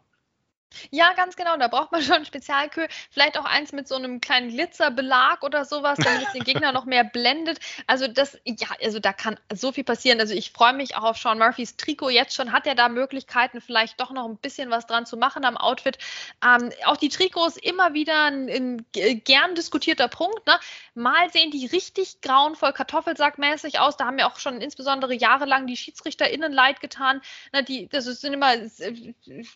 Ja, 0.91 1.13
ganz 1.13 1.35
genau. 1.35 1.57
Da 1.57 1.67
braucht 1.67 1.91
man 1.91 2.01
schon 2.01 2.15
ein 2.17 2.25
Spezialkühl. 2.25 2.87
Vielleicht 3.11 3.37
auch 3.37 3.45
eins 3.45 3.71
mit 3.71 3.87
so 3.87 3.95
einem 3.95 4.21
kleinen 4.21 4.49
Glitzerbelag 4.49 5.41
oder 5.41 5.65
sowas, 5.65 5.97
damit 6.01 6.27
es 6.27 6.33
den 6.33 6.43
Gegner 6.43 6.71
noch 6.71 6.85
mehr 6.85 7.03
blendet. 7.03 7.59
Also 7.87 8.07
das, 8.07 8.37
ja, 8.45 8.67
also 8.83 8.99
da 8.99 9.13
kann 9.13 9.39
so 9.53 9.71
viel 9.71 9.83
passieren. 9.83 10.19
Also 10.19 10.33
ich 10.33 10.51
freue 10.51 10.73
mich 10.73 10.95
auch 10.95 11.03
auf 11.03 11.17
Sean 11.17 11.39
Murphys 11.39 11.77
Trikot 11.77 12.09
jetzt 12.09 12.35
schon. 12.35 12.51
Hat 12.51 12.67
er 12.67 12.75
da 12.75 12.89
Möglichkeiten, 12.89 13.61
vielleicht 13.61 13.99
doch 13.99 14.11
noch 14.11 14.27
ein 14.27 14.37
bisschen 14.37 14.69
was 14.69 14.85
dran 14.85 15.05
zu 15.05 15.17
machen 15.17 15.45
am 15.45 15.57
Outfit? 15.57 15.97
Ähm, 16.43 16.71
auch 16.85 16.97
die 16.97 17.09
Trikots 17.09 17.57
immer 17.57 17.93
wieder 17.93 18.25
ein, 18.25 18.49
ein 18.49 18.85
gern 18.91 19.55
diskutierter 19.55 20.07
Punkt. 20.07 20.45
Ne? 20.45 20.59
Mal 20.93 21.29
sehen 21.31 21.51
die 21.51 21.65
richtig 21.65 22.21
grauenvoll 22.21 22.73
kartoffelsackmäßig 22.73 23.79
aus. 23.79 23.97
Da 23.97 24.05
haben 24.05 24.19
ja 24.19 24.29
auch 24.29 24.39
schon 24.39 24.61
insbesondere 24.61 25.13
jahrelang 25.13 25.67
die 25.67 25.77
SchiedsrichterInnen 25.77 26.51
leid 26.51 26.79
getan. 26.81 27.21
Ne? 27.53 27.63
Die, 27.63 27.87
das 27.87 28.05
sind 28.05 28.33
immer, 28.33 28.53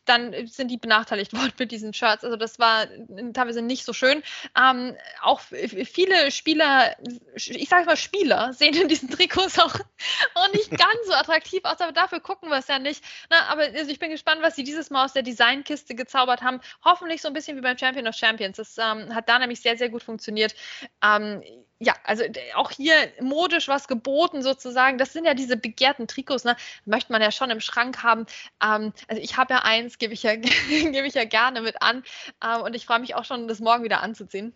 dann 0.06 0.48
sind 0.48 0.70
die 0.70 0.78
benachteiligt 0.78 1.09
benachteiligt 1.10 1.34
worden 1.38 1.54
mit 1.58 1.72
diesen 1.72 1.94
Shirts. 1.94 2.24
Also 2.24 2.36
das 2.36 2.60
war 2.60 2.88
teilweise 3.34 3.62
nicht 3.62 3.86
so 3.86 3.94
schön. 3.94 4.24
Ähm, 4.58 4.96
auch 5.22 5.42
viele 5.42 6.32
Spieler, 6.32 6.96
ich 7.36 7.70
sage 7.70 7.86
mal 7.86 7.98
Spieler, 7.98 8.54
sehen 8.60 8.76
in 8.76 8.88
diesen 8.88 9.10
Trikots 9.10 9.60
auch, 9.60 9.76
auch 10.36 10.54
nicht 10.54 10.70
ganz 10.70 11.06
so 11.06 11.14
attraktiv 11.14 11.62
aus, 11.64 11.82
aber 11.82 11.92
dafür 11.92 12.20
gucken 12.20 12.50
wir 12.50 12.58
es 12.58 12.68
ja 12.68 12.80
nicht. 12.80 13.04
Na, 13.30 13.48
aber 13.48 13.64
also 13.64 13.92
ich 13.92 14.00
bin 14.00 14.12
gespannt, 14.12 14.42
was 14.42 14.56
sie 14.56 14.64
dieses 14.64 14.90
Mal 14.90 15.06
aus 15.06 15.14
der 15.14 15.24
Designkiste 15.24 15.96
gezaubert 15.96 16.42
haben. 16.42 16.60
Hoffentlich 16.84 17.22
so 17.22 17.28
ein 17.28 17.34
bisschen 17.34 17.58
wie 17.58 17.62
beim 17.62 17.78
Champion 17.78 18.08
of 18.08 18.16
Champions. 18.16 18.58
Das 18.58 18.78
ähm, 18.78 19.14
hat 19.14 19.28
da 19.30 19.40
nämlich 19.40 19.62
sehr, 19.62 19.78
sehr 19.78 19.90
gut 19.90 20.04
funktioniert. 20.04 20.56
Ähm, 21.04 21.42
ja, 21.80 21.96
also 22.04 22.26
auch 22.56 22.72
hier 22.72 22.94
modisch 23.22 23.70
was 23.70 23.88
geboten 23.88 24.42
sozusagen. 24.42 24.98
Das 24.98 25.14
sind 25.14 25.24
ja 25.26 25.34
diese 25.34 25.56
begehrten 25.56 26.08
Trikots, 26.08 26.44
ne? 26.44 26.58
Möchte 26.86 27.12
man 27.14 27.22
ja 27.22 27.32
schon 27.32 27.50
im 27.52 27.62
Schrank 27.62 28.04
haben. 28.04 28.26
Ähm, 28.62 28.94
also 29.08 29.22
ich 29.22 29.38
habe 29.38 29.54
ja 29.54 29.60
eins, 29.64 29.98
gebe 29.98 30.14
ich 30.14 30.24
ja, 30.24 30.36
gebe 30.70 31.08
ich 31.08 31.14
ja 31.14 31.24
gerne 31.24 31.62
mit 31.62 31.82
an. 31.82 32.04
Ähm, 32.44 32.62
und 32.64 32.76
ich 32.76 32.86
freue 32.86 33.00
mich 33.00 33.16
auch 33.16 33.24
schon, 33.24 33.48
das 33.48 33.62
morgen 33.62 33.84
wieder 33.86 34.02
anzuziehen. 34.02 34.54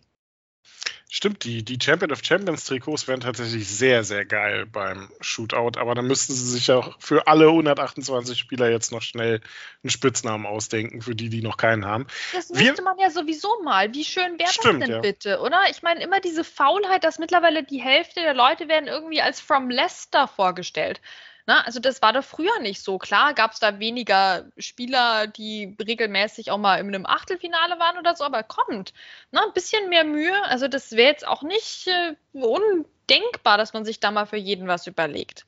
Stimmt, 1.16 1.44
die, 1.44 1.62
die 1.62 1.78
Champion 1.80 2.12
of 2.12 2.22
Champions 2.24 2.66
Trikots 2.66 3.08
wären 3.08 3.20
tatsächlich 3.20 3.70
sehr, 3.70 4.04
sehr 4.04 4.26
geil 4.26 4.66
beim 4.66 5.12
Shootout, 5.22 5.80
aber 5.80 5.94
dann 5.94 6.08
müssten 6.08 6.34
sie 6.34 6.50
sich 6.50 6.66
ja 6.66 6.82
für 6.98 7.28
alle 7.28 7.50
128 7.50 8.36
Spieler 8.36 8.72
jetzt 8.72 8.92
noch 8.92 9.04
schnell 9.04 9.40
einen 9.84 9.92
Spitznamen 9.92 10.48
ausdenken, 10.48 11.04
für 11.04 11.14
die, 11.14 11.30
die 11.30 11.44
noch 11.44 11.58
keinen 11.58 11.86
haben. 11.86 12.08
Das 12.34 12.50
müsste 12.50 12.78
Wir, 12.78 12.84
man 12.84 12.98
ja 12.98 13.12
sowieso 13.12 13.62
mal. 13.62 13.94
Wie 13.94 14.04
schön 14.04 14.40
wäre 14.40 14.50
das 14.56 14.80
denn 14.80 14.90
ja. 14.90 15.02
bitte, 15.02 15.40
oder? 15.40 15.62
Ich 15.70 15.84
meine, 15.84 16.02
immer 16.02 16.20
diese 16.20 16.44
Faulheit, 16.44 17.04
dass 17.04 17.20
mittlerweile 17.20 17.64
die 17.64 17.80
Hälfte 17.80 18.22
der 18.22 18.34
Leute 18.34 18.68
werden 18.68 18.88
irgendwie 18.88 19.22
als 19.22 19.40
From 19.40 19.70
Leicester 19.70 20.28
vorgestellt. 20.28 21.00
Na, 21.46 21.62
also 21.62 21.80
das 21.80 22.02
war 22.02 22.14
doch 22.14 22.24
früher 22.24 22.60
nicht 22.60 22.82
so. 22.82 22.98
Klar 22.98 23.34
gab 23.34 23.52
es 23.52 23.60
da 23.60 23.80
weniger 23.80 24.46
Spieler, 24.58 25.28
die 25.28 25.76
regelmäßig 25.86 26.52
auch 26.52 26.58
mal 26.58 26.80
in 26.80 26.88
einem 26.88 27.06
Achtelfinale 27.06 27.80
waren 27.80 27.98
oder 27.98 28.16
so, 28.16 28.24
aber 28.24 28.44
kommt. 28.44 28.94
Na, 29.32 29.44
ein 29.44 29.54
bisschen 29.54 29.90
mehr 29.90 30.06
Mühe. 30.06 30.42
Also 30.46 30.68
das 30.68 30.92
wäre 30.94 31.10
jetzt 31.10 31.28
auch 31.28 31.44
nicht 31.44 31.88
äh, 31.88 32.16
undenkbar, 32.32 33.58
dass 33.58 33.74
man 33.74 33.84
sich 33.86 34.00
da 34.00 34.12
mal 34.12 34.26
für 34.26 34.38
jeden 34.38 34.68
was 34.68 34.88
überlegt 34.88 35.46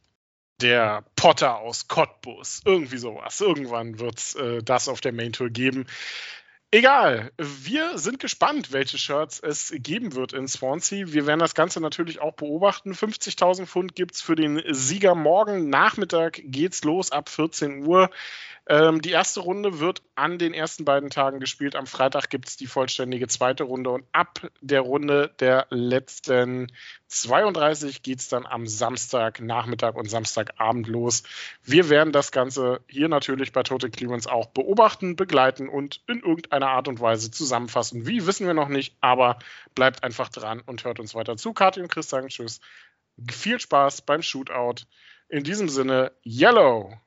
der 0.61 1.03
Potter 1.15 1.57
aus 1.57 1.87
Cottbus. 1.87 2.61
Irgendwie 2.65 2.97
sowas. 2.97 3.41
Irgendwann 3.41 3.99
wird 3.99 4.19
es 4.19 4.35
äh, 4.35 4.63
das 4.63 4.87
auf 4.87 5.01
der 5.01 5.11
Main 5.11 5.33
Tour 5.33 5.49
geben. 5.49 5.85
Egal, 6.75 7.31
wir 7.37 7.97
sind 7.97 8.19
gespannt, 8.19 8.73
welche 8.73 8.97
Shirts 8.97 9.39
es 9.39 9.73
geben 9.77 10.13
wird 10.13 10.33
in 10.33 10.45
Swansea. 10.45 11.05
Wir 11.07 11.25
werden 11.25 11.39
das 11.39 11.55
Ganze 11.55 11.79
natürlich 11.79 12.19
auch 12.19 12.33
beobachten. 12.33 12.91
50.000 12.91 13.65
Pfund 13.65 13.95
gibt 13.95 14.15
es 14.15 14.21
für 14.21 14.35
den 14.35 14.61
Sieger 14.67 15.15
morgen. 15.15 15.69
Nachmittag 15.69 16.41
geht's 16.43 16.83
los 16.83 17.13
ab 17.13 17.29
14 17.29 17.85
Uhr. 17.85 18.09
Ähm, 18.67 19.01
die 19.01 19.11
erste 19.11 19.39
Runde 19.39 19.79
wird 19.79 20.01
an 20.15 20.37
den 20.37 20.53
ersten 20.53 20.83
beiden 20.83 21.09
Tagen 21.09 21.39
gespielt. 21.39 21.77
Am 21.77 21.87
Freitag 21.87 22.29
gibt 22.29 22.49
es 22.49 22.57
die 22.57 22.67
vollständige 22.67 23.29
zweite 23.29 23.63
Runde 23.63 23.91
und 23.91 24.03
ab 24.11 24.41
der 24.59 24.81
Runde 24.81 25.33
der 25.39 25.67
letzten 25.69 26.73
32 27.07 28.01
geht 28.01 28.19
es 28.19 28.29
dann 28.29 28.45
am 28.45 28.67
Samstagnachmittag 28.67 29.95
und 29.95 30.09
Samstagabend 30.09 30.87
los. 30.87 31.23
Wir 31.63 31.89
werden 31.89 32.11
das 32.11 32.31
Ganze 32.31 32.81
hier 32.87 33.09
natürlich 33.09 33.51
bei 33.51 33.63
Total 33.63 33.89
Clearance 33.89 34.31
auch 34.31 34.47
beobachten, 34.47 35.15
begleiten 35.15 35.69
und 35.69 36.01
in 36.07 36.21
irgendeiner 36.21 36.69
Art 36.69 36.87
und 36.87 36.99
Weise 36.99 37.31
zusammenfassen. 37.31 38.07
Wie 38.07 38.25
wissen 38.25 38.47
wir 38.47 38.53
noch 38.53 38.69
nicht, 38.69 38.95
aber 39.01 39.37
bleibt 39.75 40.03
einfach 40.03 40.29
dran 40.29 40.61
und 40.65 40.83
hört 40.83 40.99
uns 40.99 41.13
weiter 41.13 41.37
zu. 41.37 41.53
Kathi 41.53 41.81
und 41.81 41.91
Chris 41.91 42.09
sagen 42.09 42.29
Tschüss. 42.29 42.59
Viel 43.31 43.59
Spaß 43.59 44.01
beim 44.01 44.21
Shootout. 44.21 44.85
In 45.29 45.43
diesem 45.43 45.69
Sinne, 45.69 46.11
Yellow! 46.25 46.99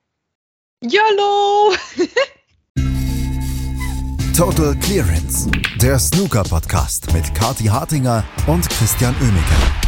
YOLO! 0.81 1.75
Total 4.37 4.77
Clearance, 4.77 5.51
der 5.83 5.99
Snooker-Podcast 5.99 7.13
mit 7.13 7.35
Kati 7.35 7.65
Hartinger 7.65 8.23
und 8.47 8.71
Christian 8.71 9.13
Oemeke. 9.21 9.88